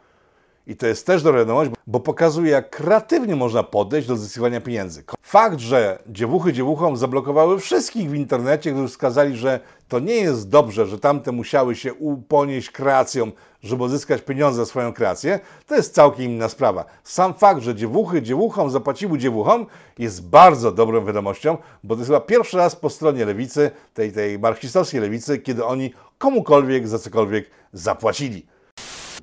I 0.67 0.75
to 0.75 0.87
jest 0.87 1.05
też 1.05 1.23
dobra 1.23 1.39
wiadomość, 1.39 1.71
bo 1.87 1.99
pokazuje, 1.99 2.51
jak 2.51 2.69
kreatywnie 2.69 3.35
można 3.35 3.63
podejść 3.63 4.07
do 4.07 4.13
odzyskiwania 4.13 4.61
pieniędzy. 4.61 5.03
Fakt, 5.21 5.59
że 5.59 5.99
dziewuchy 6.07 6.53
dziewuchom 6.53 6.97
zablokowały 6.97 7.59
wszystkich 7.59 8.09
w 8.09 8.13
internecie, 8.13 8.71
którzy 8.71 8.87
wskazali, 8.87 9.37
że 9.37 9.59
to 9.87 9.99
nie 9.99 10.15
jest 10.15 10.49
dobrze, 10.49 10.85
że 10.85 10.99
tamte 10.99 11.31
musiały 11.31 11.75
się 11.75 11.93
uponieść 11.93 12.71
kreacją, 12.71 13.31
żeby 13.63 13.83
odzyskać 13.83 14.21
pieniądze 14.21 14.57
za 14.57 14.65
swoją 14.65 14.93
kreację, 14.93 15.39
to 15.67 15.75
jest 15.75 15.93
całkiem 15.93 16.25
inna 16.25 16.49
sprawa. 16.49 16.85
Sam 17.03 17.33
fakt, 17.33 17.61
że 17.61 17.75
dziewuchy 17.75 18.21
dziewuchom 18.21 18.71
zapłaciły 18.71 19.17
dziewuchom 19.17 19.65
jest 19.99 20.27
bardzo 20.27 20.71
dobrą 20.71 21.05
wiadomością, 21.05 21.57
bo 21.83 21.95
to 21.95 21.99
jest 21.99 22.09
chyba 22.09 22.21
pierwszy 22.21 22.57
raz 22.57 22.75
po 22.75 22.89
stronie 22.89 23.25
lewicy, 23.25 23.71
tej, 23.93 24.11
tej 24.11 24.39
marksistowskiej 24.39 25.01
lewicy, 25.01 25.39
kiedy 25.39 25.65
oni 25.65 25.93
komukolwiek 26.17 26.87
za 26.87 26.99
cokolwiek 26.99 27.49
zapłacili. 27.73 28.56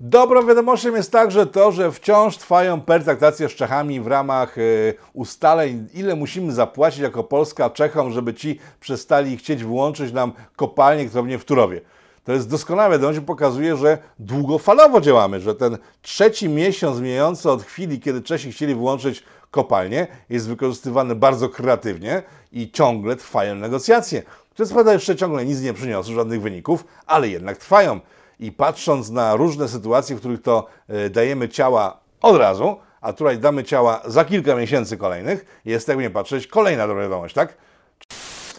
Dobrą 0.00 0.46
wiadomością 0.46 0.94
jest 0.94 1.12
także 1.12 1.46
to, 1.46 1.72
że 1.72 1.92
wciąż 1.92 2.37
trwają 2.37 2.80
pertraktacje 2.80 3.48
z 3.48 3.52
Czechami 3.52 4.00
w 4.00 4.07
ramach 4.07 4.59
y, 4.59 4.94
ustaleń, 5.12 5.88
ile 5.94 6.16
musimy 6.16 6.52
zapłacić 6.52 7.00
jako 7.00 7.24
Polska 7.24 7.70
Czechom, 7.70 8.11
żeby 8.11 8.35
ci 8.35 8.59
przestali 8.80 9.37
chcieć 9.37 9.64
wyłączyć 9.64 10.12
nam 10.12 10.33
kopalnię, 10.57 11.07
którą 11.07 11.38
w 11.38 11.44
Turowie. 11.44 11.80
To 12.24 12.33
jest 12.33 12.50
doskonała 12.50 12.90
wiadomość, 12.90 13.20
pokazuje, 13.20 13.76
że 13.76 13.98
długofalowo 14.18 15.00
działamy, 15.00 15.40
że 15.40 15.54
ten 15.54 15.78
trzeci 16.02 16.48
miesiąc 16.48 17.00
mijający 17.00 17.50
od 17.50 17.62
chwili, 17.62 18.00
kiedy 18.00 18.22
Czesi 18.22 18.52
chcieli 18.52 18.74
wyłączyć 18.74 19.22
kopalnię, 19.50 20.07
jest 20.30 20.48
wykorzystywany 20.48 21.14
bardzo 21.14 21.48
kreatywnie 21.48 22.22
i 22.52 22.70
ciągle 22.70 23.16
trwają 23.16 23.54
negocjacje, 23.54 24.22
które 24.50 24.68
co 24.68 24.74
prawda 24.74 24.92
jeszcze 24.92 25.16
ciągle 25.16 25.44
nic 25.44 25.61
nie 25.61 25.72
przyniosły, 25.72 26.14
żadnych 26.14 26.42
wyników, 26.42 26.85
ale 27.07 27.28
jednak 27.28 27.57
trwają. 27.57 28.00
I 28.40 28.52
patrząc 28.52 29.10
na 29.10 29.36
różne 29.36 29.68
sytuacje, 29.68 30.16
w 30.16 30.18
których 30.18 30.42
to 30.42 30.66
y, 31.06 31.10
dajemy 31.10 31.48
ciała 31.48 32.00
od 32.22 32.36
razu, 32.36 32.76
a 33.00 33.12
tutaj 33.12 33.38
damy 33.38 33.64
ciała 33.64 34.00
za 34.04 34.24
kilka 34.24 34.54
miesięcy 34.54 34.96
kolejnych, 34.96 35.60
jest 35.64 35.88
jakby 35.88 36.02
nie 36.02 36.10
patrzeć 36.10 36.46
kolejna 36.46 36.86
dobra 36.86 37.02
wiadomość, 37.02 37.34
tak? 37.34 37.56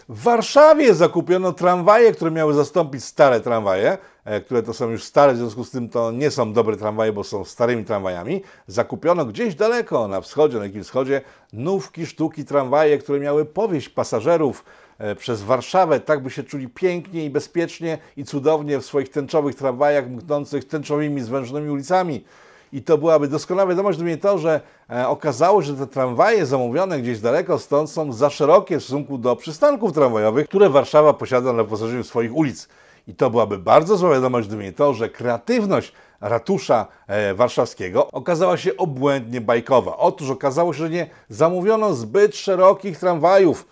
W 0.08 0.22
Warszawie 0.22 0.94
zakupiono 0.94 1.52
tramwaje, 1.52 2.12
które 2.12 2.30
miały 2.30 2.54
zastąpić 2.54 3.04
stare 3.04 3.40
tramwaje, 3.40 3.98
e, 4.24 4.40
które 4.40 4.62
to 4.62 4.74
są 4.74 4.90
już 4.90 5.04
stare, 5.04 5.34
w 5.34 5.36
związku 5.36 5.64
z 5.64 5.70
tym 5.70 5.88
to 5.88 6.12
nie 6.12 6.30
są 6.30 6.52
dobre 6.52 6.76
tramwaje, 6.76 7.12
bo 7.12 7.24
są 7.24 7.44
starymi 7.44 7.84
tramwajami. 7.84 8.42
Zakupiono 8.66 9.24
gdzieś 9.24 9.54
daleko, 9.54 10.08
na 10.08 10.20
wschodzie, 10.20 10.58
na 10.58 10.64
jakim 10.64 10.84
wschodzie, 10.84 11.20
nówki, 11.52 12.06
sztuki 12.06 12.44
tramwaje, 12.44 12.98
które 12.98 13.20
miały 13.20 13.44
powieść 13.44 13.88
pasażerów 13.88 14.64
e, 14.64 14.85
przez 15.18 15.42
Warszawę, 15.42 16.00
tak 16.00 16.22
by 16.22 16.30
się 16.30 16.42
czuli 16.42 16.68
pięknie 16.68 17.24
i 17.24 17.30
bezpiecznie 17.30 17.98
i 18.16 18.24
cudownie 18.24 18.78
w 18.78 18.84
swoich 18.84 19.08
tęczowych 19.08 19.54
tramwajach, 19.54 20.10
mknących 20.10 20.64
tęczowymi, 20.64 21.20
zwężonymi 21.20 21.70
ulicami. 21.70 22.24
I 22.72 22.82
to 22.82 22.98
byłaby 22.98 23.28
doskonała 23.28 23.68
wiadomość 23.68 23.98
dla 23.98 24.04
mnie 24.04 24.16
to, 24.16 24.38
że 24.38 24.60
e, 24.90 25.08
okazało 25.08 25.62
się, 25.62 25.66
że 25.66 25.74
te 25.74 25.86
tramwaje 25.86 26.46
zamówione 26.46 27.00
gdzieś 27.00 27.20
daleko 27.20 27.58
stąd 27.58 27.90
są 27.90 28.12
za 28.12 28.30
szerokie 28.30 28.78
w 28.78 28.82
stosunku 28.82 29.18
do 29.18 29.36
przystanków 29.36 29.92
tramwajowych, 29.92 30.48
które 30.48 30.70
Warszawa 30.70 31.12
posiada 31.12 31.52
na 31.52 31.62
wyposażeniu 31.62 32.04
swoich 32.04 32.36
ulic. 32.36 32.68
I 33.08 33.14
to 33.14 33.30
byłaby 33.30 33.58
bardzo 33.58 33.96
zła 33.96 34.10
wiadomość 34.10 34.48
dla 34.48 34.56
mnie 34.56 34.72
to, 34.72 34.94
że 34.94 35.08
kreatywność 35.08 35.92
ratusza 36.20 36.86
e, 37.06 37.34
warszawskiego 37.34 38.10
okazała 38.10 38.56
się 38.56 38.76
obłędnie 38.76 39.40
bajkowa. 39.40 39.96
Otóż 39.96 40.30
okazało 40.30 40.72
się, 40.72 40.78
że 40.78 40.90
nie 40.90 41.10
zamówiono 41.28 41.94
zbyt 41.94 42.36
szerokich 42.36 42.98
tramwajów, 42.98 43.66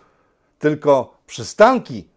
tylko 0.58 1.13
przystanki 1.26 2.08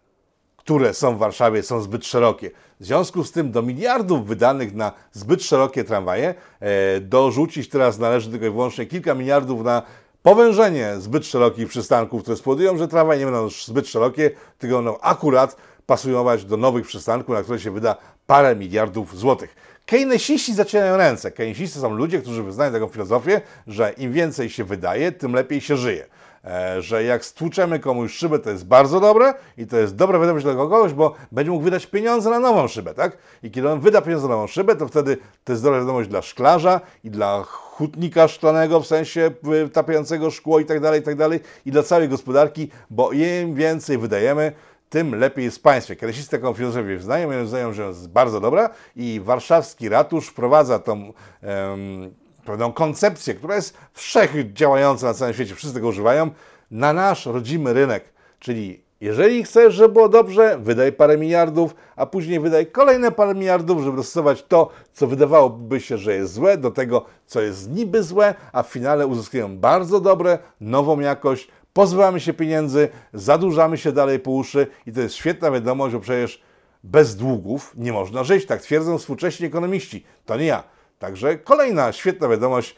które 0.67 0.93
są 0.93 1.15
w 1.15 1.17
Warszawie, 1.17 1.63
są 1.63 1.81
zbyt 1.81 2.05
szerokie. 2.05 2.51
W 2.79 2.85
związku 2.85 3.23
z 3.23 3.31
tym 3.31 3.51
do 3.51 3.61
miliardów 3.61 4.27
wydanych 4.27 4.75
na 4.75 4.91
zbyt 5.11 5.43
szerokie 5.43 5.83
tramwaje 5.83 6.35
e, 6.59 6.99
dorzucić 7.01 7.69
teraz 7.69 7.99
należy 7.99 8.29
tylko 8.29 8.45
i 8.45 8.49
wyłącznie 8.49 8.85
kilka 8.85 9.15
miliardów 9.15 9.63
na 9.63 9.81
powężenie 10.23 10.93
zbyt 10.97 11.25
szerokich 11.25 11.69
przystanków, 11.69 12.21
które 12.21 12.37
spowodują, 12.37 12.77
że 12.77 12.87
tramwaje 12.87 13.19
nie 13.19 13.25
będą 13.25 13.43
już 13.43 13.65
zbyt 13.65 13.87
szerokie, 13.87 14.31
tylko 14.57 14.75
będą 14.75 14.99
akurat 14.99 15.57
pasujować 15.85 16.45
do 16.45 16.57
nowych 16.57 16.87
przystanków, 16.87 17.35
na 17.35 17.43
które 17.43 17.59
się 17.59 17.71
wyda 17.71 17.95
parę 18.25 18.55
miliardów 18.55 19.17
złotych. 19.17 19.55
Keynesiści 19.85 20.53
zacierają 20.53 20.97
ręce. 20.97 21.31
Keynesiści 21.31 21.79
są 21.79 21.93
ludzie, 21.93 22.21
którzy 22.21 22.43
wyznają 22.43 22.71
taką 22.71 22.87
filozofię, 22.87 23.41
że 23.67 23.93
im 23.97 24.13
więcej 24.13 24.49
się 24.49 24.63
wydaje, 24.63 25.11
tym 25.11 25.33
lepiej 25.33 25.61
się 25.61 25.77
żyje. 25.77 26.07
E, 26.47 26.81
że 26.81 27.03
jak 27.03 27.25
stłuczemy 27.25 27.79
komuś 27.79 28.13
szybę, 28.13 28.39
to 28.39 28.49
jest 28.49 28.65
bardzo 28.65 28.99
dobre 28.99 29.33
i 29.57 29.67
to 29.67 29.77
jest 29.77 29.95
dobra 29.95 30.19
wiadomość 30.19 30.45
dla 30.45 30.53
kogoś, 30.53 30.93
bo 30.93 31.15
będzie 31.31 31.51
mógł 31.51 31.63
wydać 31.63 31.85
pieniądze 31.85 32.29
na 32.29 32.39
nową 32.39 32.67
szybę, 32.67 32.93
tak? 32.93 33.17
I 33.43 33.51
kiedy 33.51 33.69
on 33.69 33.79
wyda 33.79 34.01
pieniądze 34.01 34.27
na 34.27 34.33
nową 34.33 34.47
szybę, 34.47 34.75
to 34.75 34.87
wtedy 34.87 35.17
to 35.43 35.53
jest 35.53 35.63
dobra 35.63 35.79
wiadomość 35.79 36.09
dla 36.09 36.21
szklarza 36.21 36.81
i 37.03 37.09
dla 37.09 37.43
hutnika 37.43 38.27
szklanego, 38.27 38.79
w 38.79 38.87
sensie 38.87 39.31
tapiającego 39.73 40.31
szkło 40.31 40.59
i 40.59 40.65
tak 40.65 40.79
dalej, 40.79 41.01
i 41.01 41.03
tak 41.03 41.15
dalej, 41.15 41.39
i 41.65 41.71
dla 41.71 41.83
całej 41.83 42.09
gospodarki, 42.09 42.69
bo 42.89 43.11
im 43.11 43.55
więcej 43.55 43.97
wydajemy, 43.97 44.51
tym 44.89 45.15
lepiej 45.15 45.45
jest 45.45 45.63
państwie. 45.63 45.95
Kresisty 45.95 46.37
taką 46.37 46.53
filozofię 46.53 46.97
wyznają, 46.97 47.39
i 47.39 47.43
uznają, 47.43 47.73
że 47.73 47.87
jest 47.87 48.09
bardzo 48.09 48.39
dobra 48.39 48.69
i 48.95 49.21
warszawski 49.23 49.89
ratusz 49.89 50.27
wprowadza 50.27 50.79
tą 50.79 51.13
em, 51.41 52.11
pewną 52.47 52.73
koncepcję, 52.73 53.33
która 53.33 53.55
jest 53.55 53.77
wszechdziałająca 53.93 55.07
na 55.07 55.13
całym 55.13 55.33
świecie, 55.33 55.55
wszyscy 55.55 55.75
tego 55.75 55.87
używają, 55.87 56.31
na 56.71 56.93
nasz 56.93 57.25
rodzimy 57.25 57.73
rynek. 57.73 58.13
Czyli 58.39 58.83
jeżeli 59.01 59.43
chcesz, 59.43 59.73
żeby 59.73 59.93
było 59.93 60.09
dobrze, 60.09 60.57
wydaj 60.57 60.91
parę 60.91 61.17
miliardów, 61.17 61.75
a 61.95 62.05
później 62.05 62.39
wydaj 62.39 62.67
kolejne 62.67 63.11
parę 63.11 63.35
miliardów, 63.35 63.83
żeby 63.83 63.97
dostosować 63.97 64.43
to, 64.43 64.69
co 64.93 65.07
wydawałoby 65.07 65.79
się, 65.79 65.97
że 65.97 66.13
jest 66.13 66.33
złe, 66.33 66.57
do 66.57 66.71
tego, 66.71 67.05
co 67.25 67.41
jest 67.41 67.71
niby 67.71 68.03
złe, 68.03 68.35
a 68.53 68.63
w 68.63 68.67
finale 68.67 69.07
uzyskują 69.07 69.57
bardzo 69.57 69.99
dobre, 69.99 70.39
nową 70.61 70.99
jakość, 70.99 71.47
pozbywamy 71.73 72.19
się 72.19 72.33
pieniędzy, 72.33 72.89
zadłużamy 73.13 73.77
się 73.77 73.91
dalej 73.91 74.19
po 74.19 74.31
uszy 74.31 74.67
i 74.85 74.91
to 74.91 75.01
jest 75.01 75.15
świetna 75.15 75.51
wiadomość, 75.51 75.93
bo 75.95 76.01
przecież 76.01 76.41
bez 76.83 77.15
długów 77.15 77.73
nie 77.77 77.93
można 77.93 78.23
żyć, 78.23 78.45
tak 78.45 78.61
twierdzą 78.61 78.97
współcześni 78.97 79.45
ekonomiści. 79.45 80.05
To 80.25 80.37
nie 80.37 80.45
ja. 80.45 80.76
Także 80.99 81.37
kolejna 81.37 81.91
świetna 81.91 82.27
wiadomość, 82.27 82.75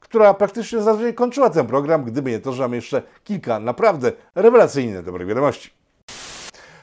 która 0.00 0.34
praktycznie 0.34 0.82
zazwyczaj 0.82 1.14
kończyła 1.14 1.50
ten 1.50 1.66
program, 1.66 2.04
gdyby 2.04 2.30
nie 2.30 2.38
to, 2.40 2.52
że 2.52 2.62
mamy 2.62 2.76
jeszcze 2.76 3.02
kilka 3.24 3.58
naprawdę 3.60 4.12
rewelacyjnych 4.34 5.04
dobrych 5.04 5.28
wiadomości. 5.28 5.70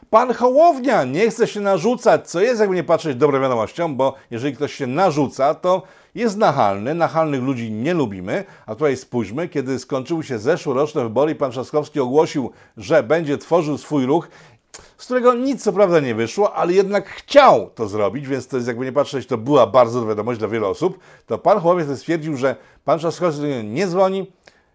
Pan 0.10 0.34
Hołownia 0.34 1.04
nie 1.04 1.30
chce 1.30 1.48
się 1.48 1.60
narzucać, 1.60 2.30
co 2.30 2.42
jest, 2.42 2.60
jakby 2.60 2.76
nie 2.76 2.84
patrzeć, 2.84 3.18
dobrą 3.18 3.42
wiadomością, 3.42 3.96
bo 3.96 4.15
jeżeli 4.32 4.56
ktoś 4.56 4.74
się 4.74 4.88
narzuca, 4.88 5.56
to 5.56 5.84
jest 6.15 6.38
nachalny. 6.38 6.96
Nachalnych 6.96 7.42
ludzi 7.42 7.72
nie 7.72 7.94
lubimy. 7.94 8.44
A 8.65 8.76
tutaj 8.76 8.98
spójrzmy, 8.98 9.50
kiedy 9.50 9.80
skończyły 9.80 10.24
się 10.24 10.39
zeszłoroczne 10.39 11.04
wybory 11.04 11.32
i 11.32 11.36
pan 11.36 11.52
Trzaskowski 11.52 12.00
ogłosił, 12.00 12.52
że 12.78 13.04
będzie 13.04 13.38
tworzył 13.38 13.78
swój 13.78 14.06
ruch, 14.06 14.28
z 14.97 15.05
którego 15.05 15.34
nic 15.34 15.63
co 15.63 15.73
prawda 15.73 15.99
nie 15.99 16.15
wyszło, 16.15 16.53
ale 16.53 16.73
jednak 16.73 17.10
chciał 17.10 17.69
to 17.75 17.88
zrobić, 17.88 18.27
więc 18.27 18.47
to 18.47 18.58
jest 18.58 18.67
jakby 18.67 18.86
nie 18.86 18.91
patrzeć, 18.91 19.27
to 19.27 19.38
była 19.38 19.67
bardzo 19.67 20.05
wiadomość 20.05 20.39
dla 20.39 20.47
wielu 20.47 20.67
osób, 20.67 20.99
to 21.25 21.38
pan 21.38 21.60
Hołownia 21.60 21.95
stwierdził, 21.95 22.38
że 22.38 22.55
pan 22.86 22.99
Trzaskowski 22.99 23.41
do 23.41 23.47
niego 23.47 23.63
nie 23.63 23.88
dzwoni, 23.88 24.32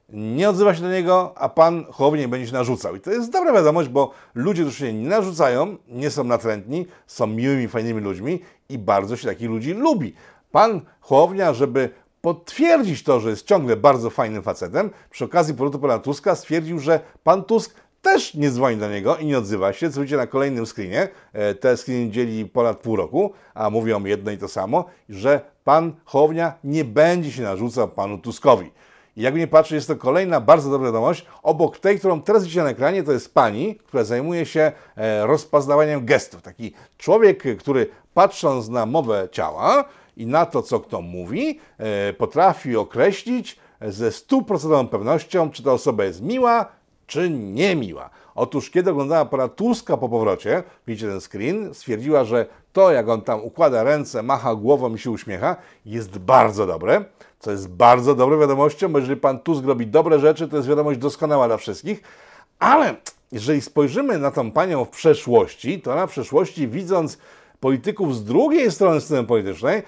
nie 0.08 0.48
odzywa 0.48 0.74
się 0.74 0.82
do 0.82 0.90
niego, 0.90 1.32
a 1.36 1.48
pan 1.48 1.84
Hołownia 1.90 2.28
będzie 2.28 2.46
się 2.46 2.52
narzucał. 2.52 2.96
I 2.96 3.00
to 3.00 3.10
jest 3.10 3.30
dobra 3.30 3.52
wiadomość, 3.52 3.88
bo 3.88 4.10
ludzie, 4.34 4.62
którzy 4.62 4.78
się 4.78 4.92
nie 4.92 5.08
narzucają, 5.08 5.76
nie 5.88 6.10
są 6.10 6.24
natrętni, 6.24 6.86
są 7.06 7.26
miłymi, 7.26 7.68
fajnymi 7.68 8.00
ludźmi 8.00 8.40
i 8.68 8.78
bardzo 8.78 9.16
się 9.16 9.28
takich 9.28 9.48
ludzi 9.48 9.74
lubi. 9.74 10.14
Pan 10.52 10.80
Hołownia, 11.00 11.54
żeby 11.54 11.90
potwierdzić 12.20 13.02
to, 13.02 13.20
że 13.20 13.30
jest 13.30 13.46
ciągle 13.46 13.76
bardzo 13.76 14.10
fajnym 14.10 14.42
facetem, 14.42 14.90
przy 15.10 15.24
okazji 15.24 15.54
powrotu 15.54 15.78
pana 15.78 15.98
Tuska 15.98 16.34
stwierdził, 16.34 16.78
że 16.78 17.00
pan 17.24 17.44
Tusk 17.44 17.74
też 18.04 18.34
nie 18.34 18.50
dzwoni 18.50 18.76
do 18.76 18.90
niego 18.90 19.16
i 19.16 19.26
nie 19.26 19.38
odzywa 19.38 19.72
się, 19.72 19.90
co 19.90 20.00
widzicie 20.00 20.16
na 20.16 20.26
kolejnym 20.26 20.66
screenie. 20.66 21.08
E, 21.32 21.54
te 21.54 21.76
screeny 21.76 22.10
dzieli 22.10 22.46
ponad 22.46 22.78
pół 22.78 22.96
roku, 22.96 23.32
a 23.54 23.70
mówią 23.70 24.04
jedno 24.04 24.30
i 24.30 24.38
to 24.38 24.48
samo, 24.48 24.84
że 25.08 25.40
pan 25.64 25.92
Hołownia 26.04 26.54
nie 26.64 26.84
będzie 26.84 27.32
się 27.32 27.42
narzucał 27.42 27.88
panu 27.88 28.18
Tuskowi. 28.18 28.70
I 29.16 29.22
jakby 29.22 29.40
nie 29.40 29.46
patrzeć, 29.46 29.74
jest 29.74 29.88
to 29.88 29.96
kolejna 29.96 30.40
bardzo 30.40 30.70
dobra 30.70 30.86
wiadomość. 30.86 31.26
Obok 31.42 31.78
tej, 31.78 31.98
którą 31.98 32.22
teraz 32.22 32.42
widzicie 32.42 32.62
na 32.62 32.70
ekranie, 32.70 33.02
to 33.02 33.12
jest 33.12 33.34
pani, 33.34 33.74
która 33.86 34.04
zajmuje 34.04 34.46
się 34.46 34.72
e, 34.96 35.26
rozpoznawaniem 35.26 36.04
gestów. 36.04 36.42
Taki 36.42 36.72
człowiek, 36.98 37.58
który 37.58 37.86
patrząc 38.14 38.68
na 38.68 38.86
mowę 38.86 39.28
ciała 39.32 39.84
i 40.16 40.26
na 40.26 40.46
to, 40.46 40.62
co 40.62 40.80
kto 40.80 41.02
mówi, 41.02 41.60
e, 41.78 42.12
potrafi 42.12 42.76
określić 42.76 43.56
ze 43.80 44.12
stuprocentową 44.12 44.88
pewnością, 44.88 45.50
czy 45.50 45.62
ta 45.62 45.72
osoba 45.72 46.04
jest 46.04 46.22
miła, 46.22 46.66
czy 47.06 47.30
niemiła. 47.30 48.10
Otóż 48.34 48.70
kiedy 48.70 48.90
oglądała 48.90 49.24
pana 49.24 49.48
Tuska 49.48 49.96
po 49.96 50.08
powrocie, 50.08 50.62
widzicie 50.86 51.08
ten 51.08 51.20
screen, 51.20 51.74
stwierdziła, 51.74 52.24
że 52.24 52.46
to 52.72 52.92
jak 52.92 53.08
on 53.08 53.22
tam 53.22 53.44
układa 53.44 53.82
ręce, 53.82 54.22
macha 54.22 54.54
głową 54.54 54.94
i 54.94 54.98
się 54.98 55.10
uśmiecha, 55.10 55.56
jest 55.86 56.18
bardzo 56.18 56.66
dobre, 56.66 57.04
co 57.38 57.50
jest 57.50 57.68
bardzo 57.68 58.14
dobrą 58.14 58.40
wiadomością, 58.40 58.92
bo 58.92 58.98
jeżeli 58.98 59.20
pan 59.20 59.38
Tusk 59.38 59.64
robi 59.64 59.86
dobre 59.86 60.18
rzeczy, 60.18 60.48
to 60.48 60.56
jest 60.56 60.68
wiadomość 60.68 60.98
doskonała 60.98 61.46
dla 61.46 61.56
wszystkich, 61.56 62.02
ale 62.58 62.94
jeżeli 63.32 63.60
spojrzymy 63.60 64.18
na 64.18 64.30
tą 64.30 64.50
panią 64.50 64.84
w 64.84 64.90
przeszłości, 64.90 65.80
to 65.80 65.94
na 65.94 66.06
przeszłości 66.06 66.68
widząc 66.68 67.18
polityków 67.60 68.16
z 68.16 68.24
drugiej 68.24 68.70
strony 68.72 69.00
sceny 69.00 69.24
politycznej, 69.24 69.82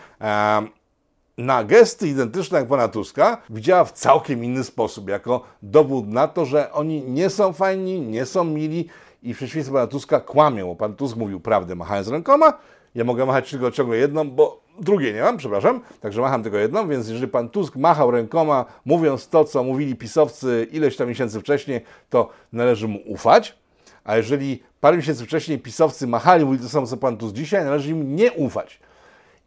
na 1.38 1.64
gesty 1.64 2.08
identyczne 2.08 2.58
jak 2.58 2.68
pana 2.68 2.88
Tuska 2.88 3.42
widziała 3.50 3.84
w 3.84 3.92
całkiem 3.92 4.44
inny 4.44 4.64
sposób, 4.64 5.08
jako 5.08 5.40
dowód 5.62 6.08
na 6.08 6.28
to, 6.28 6.44
że 6.44 6.72
oni 6.72 7.02
nie 7.02 7.30
są 7.30 7.52
fajni, 7.52 8.00
nie 8.00 8.26
są 8.26 8.44
mili 8.44 8.88
i 9.22 9.34
w 9.34 9.36
przeciwieństwie 9.36 9.72
pana 9.72 9.86
Tuska 9.86 10.20
kłamią, 10.20 10.66
bo 10.66 10.76
pan 10.76 10.94
Tusk 10.94 11.16
mówił 11.16 11.40
prawdę 11.40 11.74
machając 11.74 12.08
rękoma, 12.08 12.52
ja 12.94 13.04
mogę 13.04 13.26
machać 13.26 13.50
tylko 13.50 13.70
ciągle 13.70 13.96
jedną, 13.96 14.30
bo 14.30 14.60
drugiej 14.80 15.14
nie 15.14 15.22
mam, 15.22 15.36
przepraszam, 15.36 15.80
także 16.00 16.20
macham 16.20 16.42
tylko 16.42 16.58
jedną, 16.58 16.88
więc 16.88 17.08
jeżeli 17.08 17.28
pan 17.28 17.48
Tusk 17.48 17.76
machał 17.76 18.10
rękoma, 18.10 18.64
mówiąc 18.84 19.28
to, 19.28 19.44
co 19.44 19.64
mówili 19.64 19.96
pisowcy 19.96 20.66
ileś 20.72 20.96
tam 20.96 21.08
miesięcy 21.08 21.40
wcześniej, 21.40 21.80
to 22.10 22.28
należy 22.52 22.88
mu 22.88 22.98
ufać, 23.06 23.58
a 24.04 24.16
jeżeli 24.16 24.62
parę 24.80 24.96
miesięcy 24.96 25.24
wcześniej 25.24 25.58
pisowcy 25.58 26.06
machali, 26.06 26.44
mówili 26.44 26.62
to 26.62 26.70
samo, 26.70 26.86
co 26.86 26.96
pan 26.96 27.16
Tusk 27.16 27.34
dzisiaj, 27.34 27.64
należy 27.64 27.90
im 27.90 28.16
nie 28.16 28.32
ufać. 28.32 28.80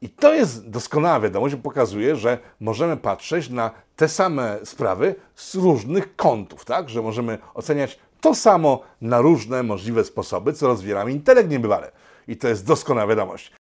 I 0.02 0.10
to 0.10 0.34
jest 0.34 0.70
doskonała 0.70 1.20
wiadomość, 1.20 1.56
bo 1.56 1.62
pokazuje, 1.62 2.16
że 2.16 2.38
możemy 2.60 2.98
patrzeć 2.98 3.50
na 3.50 3.72
te 3.96 4.10
same 4.10 4.58
sprawy 4.64 5.16
z 5.36 5.56
różnych 5.56 6.16
kątów, 6.16 6.66
tak? 6.66 6.90
Że 6.90 7.02
możemy 7.02 7.38
oceniać 7.54 8.00
to 8.22 8.36
samo 8.36 8.82
na 9.02 9.22
różne 9.22 9.64
możliwe 9.64 10.04
sposoby, 10.04 10.54
co 10.54 10.68
rozwieramy 10.68 11.12
intelekt 11.12 11.50
niebywale. 11.50 11.92
I 12.28 12.38
to 12.38 12.48
jest 12.48 12.66
doskonała 12.66 13.08
wiadomość. 13.08 13.52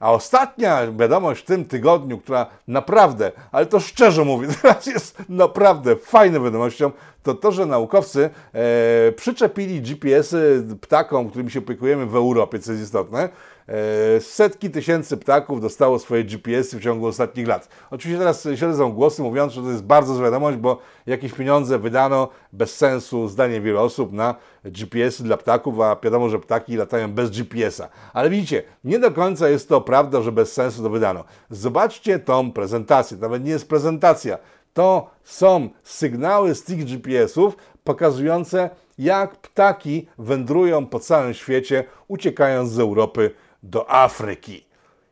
A 0.00 0.12
ostatnia 0.12 0.92
wiadomość 0.92 1.42
w 1.42 1.44
tym 1.44 1.64
tygodniu, 1.64 2.18
która 2.18 2.46
naprawdę, 2.68 3.32
ale 3.52 3.66
to 3.66 3.80
szczerze 3.80 4.24
mówię, 4.24 4.48
teraz 4.62 4.86
jest 4.86 5.18
naprawdę 5.28 5.96
fajną 5.96 6.44
wiadomością, 6.44 6.90
to 7.22 7.34
to, 7.34 7.52
że 7.52 7.66
naukowcy 7.66 8.30
e, 8.52 9.12
przyczepili 9.12 9.80
GPS-y 9.80 10.64
ptakom, 10.80 11.30
którymi 11.30 11.50
się 11.50 11.58
opiekujemy 11.58 12.06
w 12.06 12.16
Europie, 12.16 12.58
co 12.58 12.72
jest 12.72 12.84
istotne. 12.84 13.28
E, 13.68 14.20
setki 14.20 14.70
tysięcy 14.70 15.16
ptaków 15.16 15.60
dostało 15.60 15.98
swoje 15.98 16.24
GPS-y 16.24 16.78
w 16.78 16.82
ciągu 16.82 17.06
ostatnich 17.06 17.48
lat. 17.48 17.68
Oczywiście 17.90 18.18
teraz 18.18 18.48
śledzą 18.54 18.92
głosy 18.92 19.22
mówiąc, 19.22 19.52
że 19.52 19.62
to 19.62 19.70
jest 19.70 19.84
bardzo 19.84 20.14
zła 20.14 20.24
wiadomość, 20.24 20.58
bo 20.58 20.78
jakieś 21.06 21.32
pieniądze 21.32 21.78
wydano 21.78 22.28
bez 22.52 22.76
sensu, 22.76 23.28
zdanie 23.28 23.60
wielu 23.60 23.80
osób, 23.80 24.12
na 24.12 24.34
GPS-y 24.64 25.24
dla 25.24 25.36
ptaków, 25.36 25.80
a 25.80 25.96
wiadomo, 26.02 26.28
że 26.28 26.38
ptaki 26.38 26.76
latają 26.76 27.12
bez 27.12 27.30
GPS-a. 27.30 27.88
Ale 28.12 28.30
widzicie, 28.30 28.62
nie 28.84 28.98
do 28.98 29.10
końca 29.10 29.48
jest 29.48 29.68
to 29.68 29.80
prawda, 29.80 30.22
że 30.22 30.32
bez 30.32 30.52
sensu 30.52 30.82
to 30.82 30.90
wydano. 30.90 31.24
Zobaczcie 31.50 32.18
tą 32.18 32.52
prezentację, 32.52 33.16
nawet 33.16 33.44
nie 33.44 33.50
jest 33.50 33.68
prezentacja, 33.68 34.38
to 34.74 35.10
są 35.24 35.68
sygnały 35.82 36.54
z 36.54 36.64
tych 36.64 36.84
GPS-ów 36.84 37.56
pokazujące, 37.84 38.70
jak 38.98 39.36
ptaki 39.36 40.06
wędrują 40.18 40.86
po 40.86 41.00
całym 41.00 41.34
świecie, 41.34 41.84
uciekając 42.08 42.70
z 42.70 42.78
Europy 42.78 43.30
do 43.64 43.90
Afryki. 43.90 44.64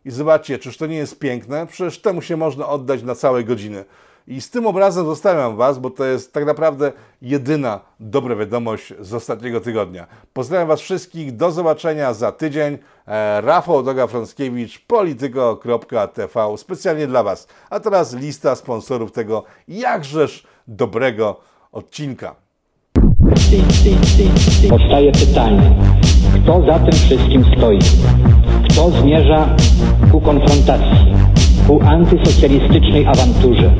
I 0.04 0.10
zobaczcie, 0.10 0.58
czyż 0.58 0.76
to 0.76 0.86
nie 0.86 0.96
jest 0.96 1.18
piękne? 1.18 1.66
Przecież 1.66 2.00
temu 2.00 2.22
się 2.22 2.36
można 2.36 2.68
oddać 2.68 3.02
na 3.02 3.14
całe 3.14 3.44
godziny. 3.44 3.84
I 4.26 4.40
z 4.40 4.50
tym 4.50 4.66
obrazem 4.66 5.06
zostawiam 5.06 5.56
Was, 5.56 5.78
bo 5.78 5.90
to 5.90 6.04
jest 6.04 6.32
tak 6.32 6.46
naprawdę 6.46 6.92
jedyna 7.22 7.80
dobra 8.00 8.36
wiadomość 8.36 8.94
z 9.00 9.14
ostatniego 9.14 9.60
tygodnia. 9.60 10.06
Pozdrawiam 10.32 10.68
Was 10.68 10.80
wszystkich, 10.80 11.36
do 11.36 11.50
zobaczenia 11.50 12.14
za 12.14 12.32
tydzień. 12.32 12.78
E, 13.06 13.40
Rafał 13.40 13.82
Doga-Frąckiewicz, 13.82 14.78
polityko.tv, 14.86 16.58
specjalnie 16.58 17.06
dla 17.06 17.22
Was. 17.22 17.48
A 17.70 17.80
teraz 17.80 18.14
lista 18.14 18.54
sponsorów 18.54 19.12
tego 19.12 19.44
jakżeż 19.68 20.46
dobrego 20.68 21.40
odcinka. 21.72 22.34
Powstaje 24.68 25.12
pytanie, 25.12 25.76
kto 26.34 26.66
za 26.66 26.78
tym 26.78 26.92
wszystkim 26.92 27.44
stoi? 27.56 27.78
Kto 28.72 28.90
zmierza 28.90 29.48
ku 30.12 30.20
konfrontacji, 30.20 31.12
ku 31.66 31.80
antysocjalistycznej 31.82 33.06
awanturze? 33.06 33.70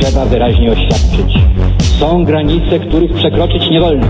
Trzeba 0.00 0.24
wyraźnie 0.24 0.72
oświadczyć. 0.72 1.38
Są 2.00 2.24
granice, 2.24 2.78
których 2.78 3.12
przekroczyć 3.12 3.70
nie 3.70 3.80
wolno. 3.80 4.06